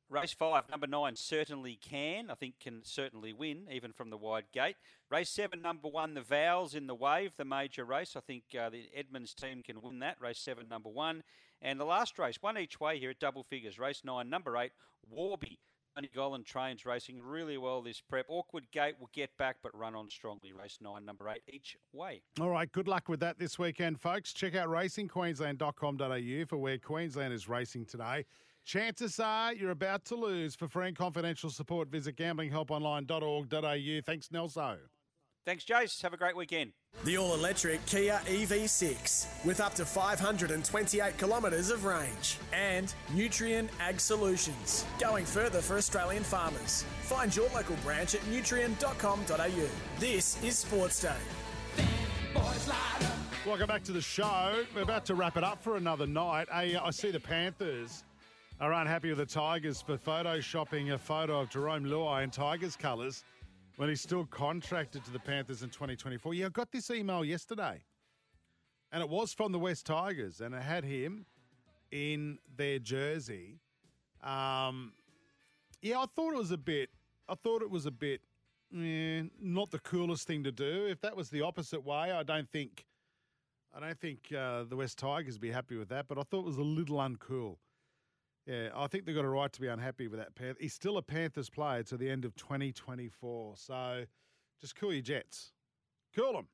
Race 0.08 0.32
five, 0.32 0.68
number 0.68 0.88
nine, 0.88 1.14
certainly 1.14 1.78
can. 1.80 2.30
I 2.30 2.34
think 2.34 2.58
can 2.58 2.80
certainly 2.82 3.32
win, 3.32 3.68
even 3.70 3.92
from 3.92 4.10
the 4.10 4.16
wide 4.16 4.46
gate. 4.52 4.74
Race 5.08 5.30
seven, 5.30 5.62
number 5.62 5.88
one, 5.88 6.14
the 6.14 6.20
Vowels 6.20 6.74
in 6.74 6.88
the 6.88 6.96
Wave, 6.96 7.32
the 7.36 7.44
major 7.44 7.84
race. 7.84 8.16
I 8.16 8.20
think 8.20 8.42
uh, 8.58 8.70
the 8.70 8.88
Edmonds 8.94 9.34
team 9.34 9.62
can 9.62 9.80
win 9.80 10.00
that. 10.00 10.20
Race 10.20 10.40
seven, 10.40 10.66
number 10.68 10.88
one. 10.88 11.22
And 11.62 11.78
the 11.78 11.84
last 11.84 12.18
race, 12.18 12.38
one 12.40 12.58
each 12.58 12.80
way 12.80 12.98
here 12.98 13.10
at 13.10 13.20
double 13.20 13.44
figures. 13.44 13.78
Race 13.78 14.02
nine, 14.02 14.28
number 14.28 14.56
eight, 14.56 14.72
Warby. 15.08 15.60
Tony 15.96 16.10
Gollan 16.14 16.44
trains 16.44 16.86
racing 16.86 17.20
really 17.20 17.58
well 17.58 17.82
this 17.82 18.00
prep. 18.00 18.26
Awkward 18.28 18.70
Gate 18.70 18.94
will 18.98 19.10
get 19.12 19.36
back 19.38 19.56
but 19.62 19.76
run 19.76 19.94
on 19.94 20.08
strongly. 20.08 20.52
Race 20.52 20.78
nine, 20.80 21.04
number 21.04 21.28
eight, 21.28 21.42
each 21.48 21.76
way. 21.92 22.22
All 22.40 22.50
right, 22.50 22.70
good 22.70 22.88
luck 22.88 23.08
with 23.08 23.20
that 23.20 23.38
this 23.38 23.58
weekend, 23.58 24.00
folks. 24.00 24.32
Check 24.32 24.54
out 24.54 24.68
racingqueensland.com.au 24.68 26.46
for 26.46 26.56
where 26.58 26.78
Queensland 26.78 27.32
is 27.34 27.48
racing 27.48 27.86
today. 27.86 28.24
Chances 28.64 29.18
are 29.18 29.52
you're 29.52 29.70
about 29.70 30.04
to 30.06 30.14
lose. 30.14 30.54
For 30.54 30.68
free 30.68 30.88
and 30.88 30.96
confidential 30.96 31.50
support, 31.50 31.88
visit 31.88 32.16
gamblinghelponline.org.au. 32.16 34.00
Thanks, 34.04 34.28
Nelso. 34.28 34.76
Thanks, 35.46 35.64
Jace. 35.64 36.02
Have 36.02 36.12
a 36.12 36.18
great 36.18 36.36
weekend. 36.36 36.72
The 37.04 37.16
all 37.16 37.34
electric 37.34 37.84
Kia 37.86 38.20
EV6 38.26 39.44
with 39.44 39.60
up 39.60 39.74
to 39.74 39.86
528 39.86 41.16
kilometres 41.16 41.70
of 41.70 41.84
range 41.84 42.36
and 42.52 42.94
Nutrien 43.14 43.68
Ag 43.80 44.00
Solutions. 44.00 44.84
Going 44.98 45.24
further 45.24 45.62
for 45.62 45.78
Australian 45.78 46.24
farmers. 46.24 46.84
Find 47.02 47.34
your 47.34 47.48
local 47.54 47.76
branch 47.76 48.14
at 48.14 48.20
nutrien.com.au. 48.22 49.68
This 49.98 50.42
is 50.44 50.58
Sports 50.58 51.00
Day. 51.00 51.16
Welcome 53.46 53.66
back 53.66 53.82
to 53.84 53.92
the 53.92 54.02
show. 54.02 54.62
We're 54.74 54.82
about 54.82 55.06
to 55.06 55.14
wrap 55.14 55.38
it 55.38 55.44
up 55.44 55.62
for 55.62 55.76
another 55.76 56.06
night. 56.06 56.48
Hey, 56.52 56.74
uh, 56.74 56.84
I 56.84 56.90
see 56.90 57.10
the 57.10 57.20
Panthers 57.20 58.04
are 58.60 58.74
unhappy 58.74 59.08
with 59.08 59.18
the 59.18 59.26
Tigers 59.26 59.80
for 59.80 59.96
photoshopping 59.96 60.92
a 60.92 60.98
photo 60.98 61.40
of 61.40 61.48
Jerome 61.48 61.84
Luai 61.84 62.24
in 62.24 62.30
Tigers 62.30 62.76
colours 62.76 63.24
when 63.76 63.88
he's 63.88 64.00
still 64.00 64.24
contracted 64.26 65.04
to 65.04 65.10
the 65.10 65.18
Panthers 65.18 65.62
in 65.62 65.70
2024. 65.70 66.34
Yeah, 66.34 66.46
I 66.46 66.48
got 66.50 66.70
this 66.72 66.90
email 66.90 67.24
yesterday, 67.24 67.82
and 68.92 69.02
it 69.02 69.08
was 69.08 69.32
from 69.32 69.52
the 69.52 69.58
West 69.58 69.86
Tigers, 69.86 70.40
and 70.40 70.54
it 70.54 70.62
had 70.62 70.84
him 70.84 71.26
in 71.90 72.38
their 72.56 72.78
jersey. 72.78 73.58
Um, 74.22 74.92
yeah, 75.82 75.98
I 76.00 76.06
thought 76.14 76.34
it 76.34 76.38
was 76.38 76.50
a 76.50 76.58
bit. 76.58 76.90
I 77.28 77.34
thought 77.34 77.62
it 77.62 77.70
was 77.70 77.86
a 77.86 77.90
bit. 77.90 78.20
eh, 78.76 79.22
not 79.40 79.70
the 79.70 79.78
coolest 79.78 80.26
thing 80.26 80.44
to 80.44 80.52
do. 80.52 80.86
If 80.86 81.00
that 81.00 81.16
was 81.16 81.30
the 81.30 81.42
opposite 81.42 81.84
way, 81.84 82.12
I 82.12 82.22
don't 82.22 82.48
think. 82.50 82.84
I 83.72 83.78
don't 83.78 83.98
think 84.00 84.32
uh, 84.36 84.64
the 84.64 84.74
West 84.74 84.98
Tigers 84.98 85.34
would 85.34 85.40
be 85.40 85.52
happy 85.52 85.76
with 85.76 85.88
that. 85.90 86.08
But 86.08 86.18
I 86.18 86.22
thought 86.22 86.40
it 86.40 86.46
was 86.46 86.56
a 86.56 86.62
little 86.62 86.96
uncool. 86.96 87.56
Yeah, 88.46 88.70
I 88.74 88.86
think 88.86 89.04
they've 89.04 89.14
got 89.14 89.24
a 89.24 89.28
right 89.28 89.52
to 89.52 89.60
be 89.60 89.68
unhappy 89.68 90.08
with 90.08 90.18
that. 90.18 90.34
Panth- 90.34 90.60
He's 90.60 90.74
still 90.74 90.96
a 90.96 91.02
Panthers 91.02 91.50
player 91.50 91.82
to 91.84 91.96
the 91.96 92.08
end 92.10 92.24
of 92.24 92.34
2024. 92.36 93.56
So 93.56 94.04
just 94.60 94.74
cool 94.76 94.92
your 94.92 95.02
jets. 95.02 95.52
Cool 96.16 96.32
them. 96.32 96.48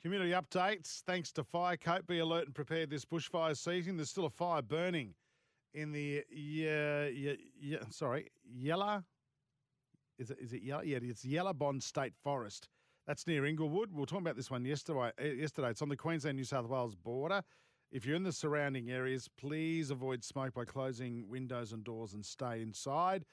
Community 0.00 0.30
updates. 0.30 1.00
Thanks 1.02 1.32
to 1.32 1.44
Fire 1.44 1.76
Coat. 1.76 2.06
Be 2.06 2.20
alert 2.20 2.46
and 2.46 2.54
prepared 2.54 2.88
this 2.88 3.04
bushfire 3.04 3.56
season. 3.56 3.96
There's 3.96 4.10
still 4.10 4.26
a 4.26 4.30
fire 4.30 4.62
burning 4.62 5.14
in 5.74 5.92
the 5.92 6.24
yeah, 6.30 7.06
yeah, 7.06 7.32
yeah 7.60 7.78
sorry, 7.90 8.28
Yellow. 8.44 9.02
Is 10.18 10.30
it 10.30 10.38
is 10.40 10.52
it 10.52 10.62
Yellow? 10.62 10.82
Yeah, 10.82 10.98
it's 11.02 11.24
Yelarbon 11.24 11.82
State 11.82 12.14
Forest. 12.22 12.68
That's 13.06 13.26
near 13.26 13.44
Inglewood. 13.44 13.90
We 13.92 14.00
were 14.00 14.06
talking 14.06 14.24
about 14.24 14.36
this 14.36 14.50
one 14.50 14.64
yesterday. 14.64 15.10
uh, 15.20 15.24
Yesterday, 15.24 15.70
it's 15.70 15.82
on 15.82 15.88
the 15.88 15.96
Queensland 15.96 16.36
New 16.36 16.44
South 16.44 16.66
Wales 16.66 16.94
border. 16.94 17.42
If 17.90 18.04
you're 18.04 18.16
in 18.16 18.22
the 18.22 18.32
surrounding 18.32 18.90
areas, 18.90 19.30
please 19.38 19.90
avoid 19.90 20.22
smoke 20.22 20.52
by 20.52 20.66
closing 20.66 21.26
windows 21.28 21.72
and 21.72 21.82
doors 21.82 22.12
and 22.12 22.22
stay 22.24 22.60
inside. 22.60 23.24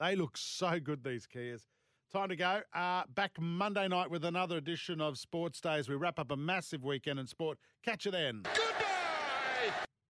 They 0.00 0.16
look 0.16 0.36
so 0.36 0.80
good, 0.80 1.04
these 1.04 1.26
Kias. 1.26 1.62
Time 2.10 2.28
to 2.28 2.36
go. 2.36 2.60
Uh, 2.72 3.02
back 3.14 3.32
Monday 3.38 3.88
night 3.88 4.10
with 4.10 4.24
another 4.24 4.56
edition 4.56 5.00
of 5.00 5.18
Sports 5.18 5.60
Days. 5.60 5.88
We 5.88 5.96
wrap 5.96 6.18
up 6.18 6.30
a 6.30 6.36
massive 6.36 6.84
weekend 6.84 7.18
in 7.18 7.26
sport. 7.26 7.58
Catch 7.84 8.06
you 8.06 8.10
then. 8.10 8.44